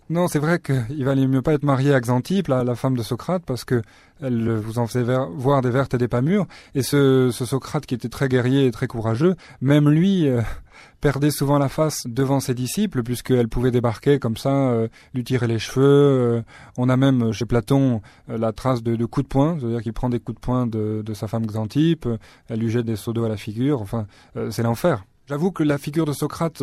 non, 0.10 0.28
c'est 0.28 0.40
vrai 0.40 0.60
qu'il 0.60 1.06
valait 1.06 1.28
mieux 1.28 1.44
pas 1.44 1.54
être 1.54 1.64
marié 1.64 1.94
à 1.94 2.00
Xantippe, 2.02 2.48
la, 2.48 2.76
femme 2.76 2.98
de 2.98 3.04
Socrate, 3.04 3.44
parce 3.46 3.66
que 3.66 3.82
elle 4.22 4.50
vous 4.50 4.80
en 4.80 4.88
faisait 4.88 5.04
voir 5.36 5.62
des 5.62 5.70
vertes 5.70 5.94
et 5.94 5.98
des 5.98 6.08
pas 6.08 6.22
mûres. 6.22 6.48
Et 6.74 6.82
ce, 6.82 7.30
Socrate 7.32 7.86
qui 7.86 7.94
était 7.94 8.10
très 8.10 8.28
guerrier 8.28 8.66
et 8.66 8.72
très 8.72 8.88
courageux, 8.88 9.36
même 9.62 9.90
lui, 9.90 10.28
euh, 10.28 10.42
perdait 11.02 11.32
souvent 11.32 11.58
la 11.58 11.70
face 11.70 12.04
devant 12.06 12.40
ses 12.40 12.54
disciples 12.54 13.04
puisqu'elle 13.04 13.48
pouvait 13.48 13.72
débarquer 13.72 14.20
comme 14.20 14.38
ça, 14.38 14.70
euh, 14.70 14.88
lui 15.14 15.24
tirer 15.24 15.48
les 15.48 15.60
cheveux. 15.60 15.84
Euh, 15.86 16.42
on 16.78 16.90
a 16.90 16.98
même 16.98 17.32
chez 17.32 17.46
Platon 17.46 18.02
euh, 18.30 18.38
la 18.38 18.52
trace 18.52 18.84
de, 18.84 18.96
de, 18.96 19.06
coups 19.06 19.26
de 19.26 19.30
poing, 19.30 19.58
c'est-à-dire 19.60 19.82
qu'il 19.82 19.94
prend 19.94 20.10
des 20.10 20.20
coups 20.20 20.36
de 20.36 20.42
poing 20.42 20.68
de, 20.68 21.02
de 21.06 21.14
sa 21.14 21.28
femme 21.28 21.46
Xantippe, 21.46 22.08
elle 22.48 22.60
lui 22.60 22.70
jette 22.70 22.86
des 22.86 22.96
seaux 22.96 23.14
d'eau 23.14 23.26
à 23.26 23.30
la 23.30 23.38
figure. 23.38 23.82
Enfin, 23.82 24.08
c'est 24.50 24.64
l'enfer. 24.64 25.04
J'avoue 25.28 25.52
que 25.52 25.64
la 25.64 25.78
figure 25.78 26.06
de 26.06 26.14
Socrate 26.14 26.62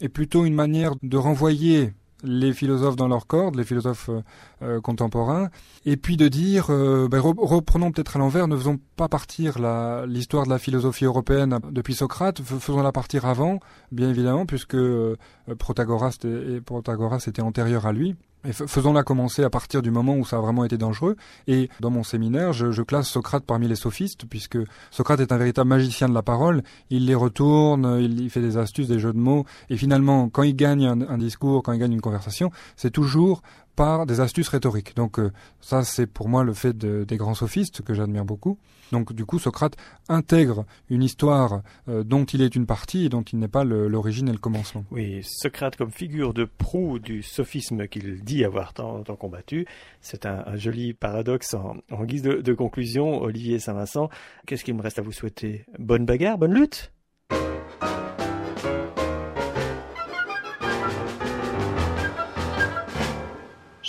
est 0.00 0.08
plutôt 0.08 0.44
une 0.44 0.54
manière 0.54 0.94
de 1.02 1.16
renvoyer 1.16 1.92
les 2.24 2.52
philosophes 2.52 2.96
dans 2.96 3.08
leur 3.08 3.26
corde, 3.26 3.56
les 3.56 3.64
philosophes 3.64 4.08
euh, 4.08 4.22
euh, 4.62 4.80
contemporains, 4.80 5.50
et 5.84 5.96
puis 5.96 6.16
de 6.16 6.28
dire, 6.28 6.66
euh, 6.70 7.08
ben, 7.08 7.20
reprenons 7.20 7.92
peut-être 7.92 8.16
à 8.16 8.18
l'envers, 8.18 8.48
ne 8.48 8.56
faisons 8.56 8.78
pas 8.96 9.08
partir 9.08 9.58
l'histoire 10.06 10.44
de 10.44 10.50
la 10.50 10.58
philosophie 10.58 11.04
européenne 11.04 11.58
depuis 11.70 11.94
Socrate, 11.94 12.40
faisons-la 12.42 12.92
partir 12.92 13.26
avant, 13.26 13.60
bien 13.92 14.08
évidemment, 14.10 14.46
puisque 14.46 14.76
Protagoras, 15.58 16.18
et, 16.24 16.60
Protagoras 16.60 17.24
était 17.26 17.42
antérieur 17.42 17.86
à 17.86 17.92
lui. 17.92 18.16
Et 18.44 18.52
faisons-la 18.52 19.02
commencer 19.02 19.44
à 19.44 19.50
partir 19.50 19.82
du 19.82 19.90
moment 19.90 20.16
où 20.16 20.24
ça 20.24 20.36
a 20.36 20.40
vraiment 20.40 20.64
été 20.64 20.78
dangereux. 20.78 21.16
Et 21.46 21.68
dans 21.80 21.90
mon 21.90 22.02
séminaire, 22.02 22.54
je, 22.54 22.72
je, 22.72 22.82
classe 22.82 23.08
Socrate 23.08 23.44
parmi 23.44 23.68
les 23.68 23.76
sophistes, 23.76 24.24
puisque 24.24 24.58
Socrate 24.90 25.20
est 25.20 25.32
un 25.32 25.36
véritable 25.36 25.68
magicien 25.68 26.08
de 26.08 26.14
la 26.14 26.22
parole. 26.22 26.62
Il 26.88 27.04
les 27.04 27.14
retourne, 27.14 27.98
il, 28.00 28.30
fait 28.30 28.40
des 28.40 28.56
astuces, 28.56 28.88
des 28.88 28.98
jeux 28.98 29.12
de 29.12 29.18
mots. 29.18 29.44
Et 29.68 29.76
finalement, 29.76 30.30
quand 30.30 30.42
il 30.42 30.56
gagne 30.56 30.86
un, 30.86 31.02
un 31.02 31.18
discours, 31.18 31.62
quand 31.62 31.72
il 31.72 31.78
gagne 31.78 31.92
une 31.92 32.00
conversation, 32.00 32.50
c'est 32.76 32.90
toujours 32.90 33.42
par 33.80 34.04
des 34.04 34.20
astuces 34.20 34.48
rhétoriques. 34.48 34.94
Donc 34.94 35.18
euh, 35.18 35.32
ça, 35.62 35.84
c'est 35.84 36.06
pour 36.06 36.28
moi 36.28 36.44
le 36.44 36.52
fait 36.52 36.76
des 36.76 37.16
grands 37.16 37.32
sophistes 37.32 37.80
que 37.80 37.94
j'admire 37.94 38.26
beaucoup. 38.26 38.58
Donc 38.92 39.14
du 39.14 39.24
coup, 39.24 39.38
Socrate 39.38 39.74
intègre 40.10 40.66
une 40.90 41.02
histoire 41.02 41.62
euh, 41.88 42.04
dont 42.04 42.24
il 42.24 42.42
est 42.42 42.54
une 42.54 42.66
partie 42.66 43.06
et 43.06 43.08
dont 43.08 43.22
il 43.22 43.38
n'est 43.38 43.48
pas 43.48 43.64
l'origine 43.64 44.28
et 44.28 44.32
le 44.32 44.38
commencement. 44.38 44.84
Oui, 44.90 45.22
Socrate 45.22 45.76
comme 45.76 45.90
figure 45.90 46.34
de 46.34 46.44
proue 46.44 46.98
du 46.98 47.22
sophisme 47.22 47.88
qu'il 47.88 48.22
dit 48.22 48.44
avoir 48.44 48.74
tant, 48.74 49.02
combattu, 49.18 49.64
c'est 50.02 50.26
un, 50.26 50.56
joli 50.56 50.92
paradoxe 50.92 51.54
en, 51.54 52.04
guise 52.04 52.20
de, 52.20 52.34
de 52.42 52.52
conclusion. 52.52 53.22
Olivier 53.22 53.58
Saint-Vincent, 53.60 54.10
qu'est-ce 54.46 54.62
qu'il 54.62 54.74
me 54.74 54.82
reste 54.82 54.98
à 54.98 55.02
vous 55.02 55.12
souhaiter? 55.12 55.64
Bonne 55.78 56.04
bagarre, 56.04 56.36
bonne 56.36 56.52
lutte? 56.52 56.92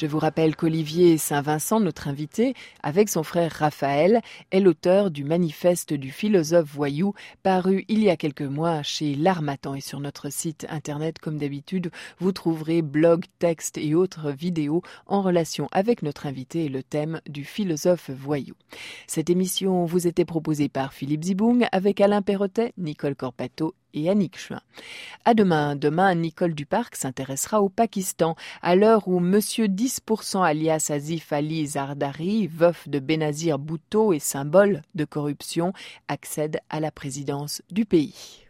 Je 0.01 0.07
vous 0.07 0.17
rappelle 0.17 0.55
qu'Olivier 0.55 1.19
Saint-Vincent, 1.19 1.79
notre 1.79 2.07
invité, 2.07 2.55
avec 2.81 3.07
son 3.07 3.21
frère 3.21 3.51
Raphaël, 3.51 4.21
est 4.49 4.59
l'auteur 4.59 5.11
du 5.11 5.23
manifeste 5.23 5.93
du 5.93 6.09
philosophe 6.09 6.73
voyou, 6.73 7.13
paru 7.43 7.85
il 7.87 8.01
y 8.01 8.09
a 8.09 8.17
quelques 8.17 8.41
mois 8.41 8.81
chez 8.81 9.13
L'Armatan. 9.13 9.75
Et 9.75 9.79
sur 9.79 9.99
notre 9.99 10.31
site 10.31 10.65
internet, 10.69 11.19
comme 11.19 11.37
d'habitude, 11.37 11.91
vous 12.17 12.31
trouverez 12.31 12.81
blogs, 12.81 13.25
textes 13.37 13.77
et 13.77 13.93
autres 13.93 14.31
vidéos 14.31 14.81
en 15.05 15.21
relation 15.21 15.67
avec 15.71 16.01
notre 16.01 16.25
invité 16.25 16.65
et 16.65 16.69
le 16.69 16.81
thème 16.81 17.21
du 17.29 17.45
philosophe 17.45 18.09
voyou. 18.09 18.55
Cette 19.05 19.29
émission 19.29 19.85
vous 19.85 20.07
était 20.07 20.25
proposée 20.25 20.67
par 20.67 20.93
Philippe 20.93 21.25
Ziboung 21.25 21.67
avec 21.71 22.01
Alain 22.01 22.23
Perrotet, 22.23 22.73
Nicole 22.75 23.15
Corpato 23.15 23.75
et 23.93 24.09
Annick. 24.09 24.37
À 25.25 25.33
demain. 25.33 25.75
Demain, 25.75 26.15
Nicole 26.15 26.53
Duparc 26.53 26.95
s'intéressera 26.95 27.61
au 27.61 27.69
Pakistan, 27.69 28.35
à 28.61 28.75
l'heure 28.75 29.07
où 29.07 29.19
Monsieur 29.19 29.67
10% 29.67 30.43
alias 30.43 30.87
Azif 30.89 31.33
Ali 31.33 31.65
Zardari, 31.67 32.47
veuf 32.47 32.87
de 32.87 32.99
Benazir 32.99 33.59
Bhutto 33.59 34.13
et 34.13 34.19
symbole 34.19 34.81
de 34.95 35.05
corruption, 35.05 35.73
accède 36.07 36.59
à 36.69 36.79
la 36.79 36.91
présidence 36.91 37.61
du 37.69 37.85
pays. 37.85 38.45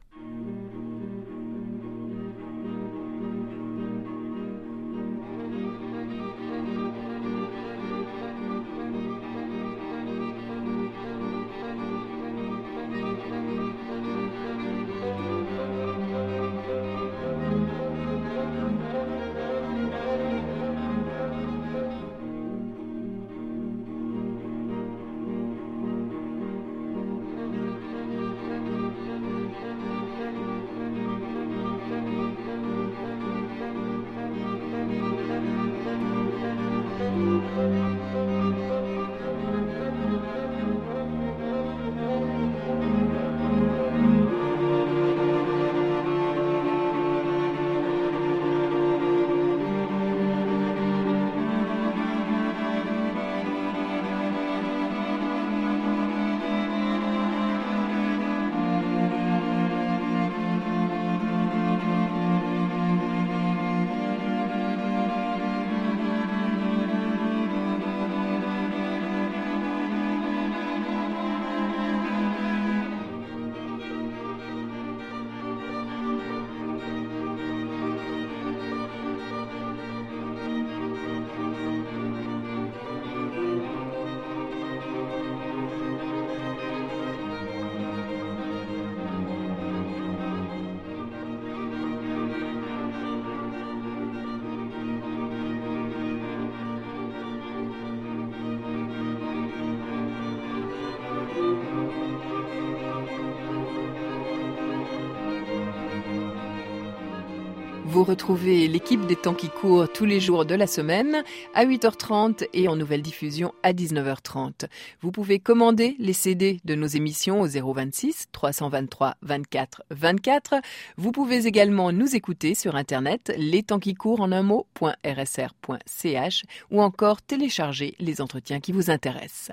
Vous 108.02 108.08
retrouvez 108.08 108.68
l'équipe 108.68 109.06
des 109.06 109.16
temps 109.16 109.36
qui 109.36 109.48
courent 109.48 109.88
tous 109.88 110.06
les 110.06 110.20
jours 110.20 110.44
de 110.44 110.56
la 110.56 110.66
semaine 110.66 111.24
à 111.54 111.68
8h30 111.68 112.48
et 112.52 112.68
en 112.68 112.76
nouvelle 112.76 113.04
diffusion 113.04 113.54
à 113.62 113.74
19h30. 113.74 114.66
Vous 115.02 115.12
pouvez 115.12 115.38
commander 115.38 115.96
les 116.00 116.14
CD 116.14 116.60
de 116.66 116.74
nos 116.74 116.88
émissions 116.88 117.42
au 117.42 117.48
026 117.48 118.30
323 118.32 119.18
24 119.22 119.84
24. 119.92 120.56
Vous 120.98 121.12
pouvez 121.12 121.46
également 121.46 121.92
nous 121.92 122.16
écouter 122.16 122.56
sur 122.56 122.76
internet 122.76 123.32
les 123.38 123.62
temps 123.62 123.78
qui 123.78 123.94
courent 123.94 124.22
en 124.22 124.32
un 124.32 124.42
mot.rsr.ch 124.42 126.44
ou 126.72 126.82
encore 126.82 127.22
télécharger 127.22 127.94
les 128.00 128.20
entretiens 128.20 128.62
qui 128.62 128.72
vous 128.72 128.90
intéressent. 128.90 129.52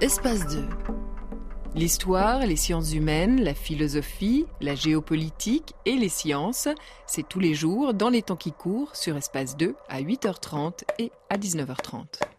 Espace 0.00 0.48
2. 0.48 0.64
L'histoire, 1.74 2.40
les 2.40 2.56
sciences 2.56 2.92
humaines, 2.92 3.42
la 3.42 3.54
philosophie, 3.54 4.44
la 4.60 4.74
géopolitique 4.74 5.72
et 5.86 5.96
les 5.96 6.10
sciences, 6.10 6.68
c'est 7.06 7.26
tous 7.26 7.40
les 7.40 7.54
jours 7.54 7.94
dans 7.94 8.10
les 8.10 8.20
temps 8.20 8.36
qui 8.36 8.52
courent 8.52 8.94
sur 8.94 9.16
Espace 9.16 9.56
2 9.56 9.74
à 9.88 10.02
8h30 10.02 10.82
et 10.98 11.10
à 11.30 11.38
19h30. 11.38 12.31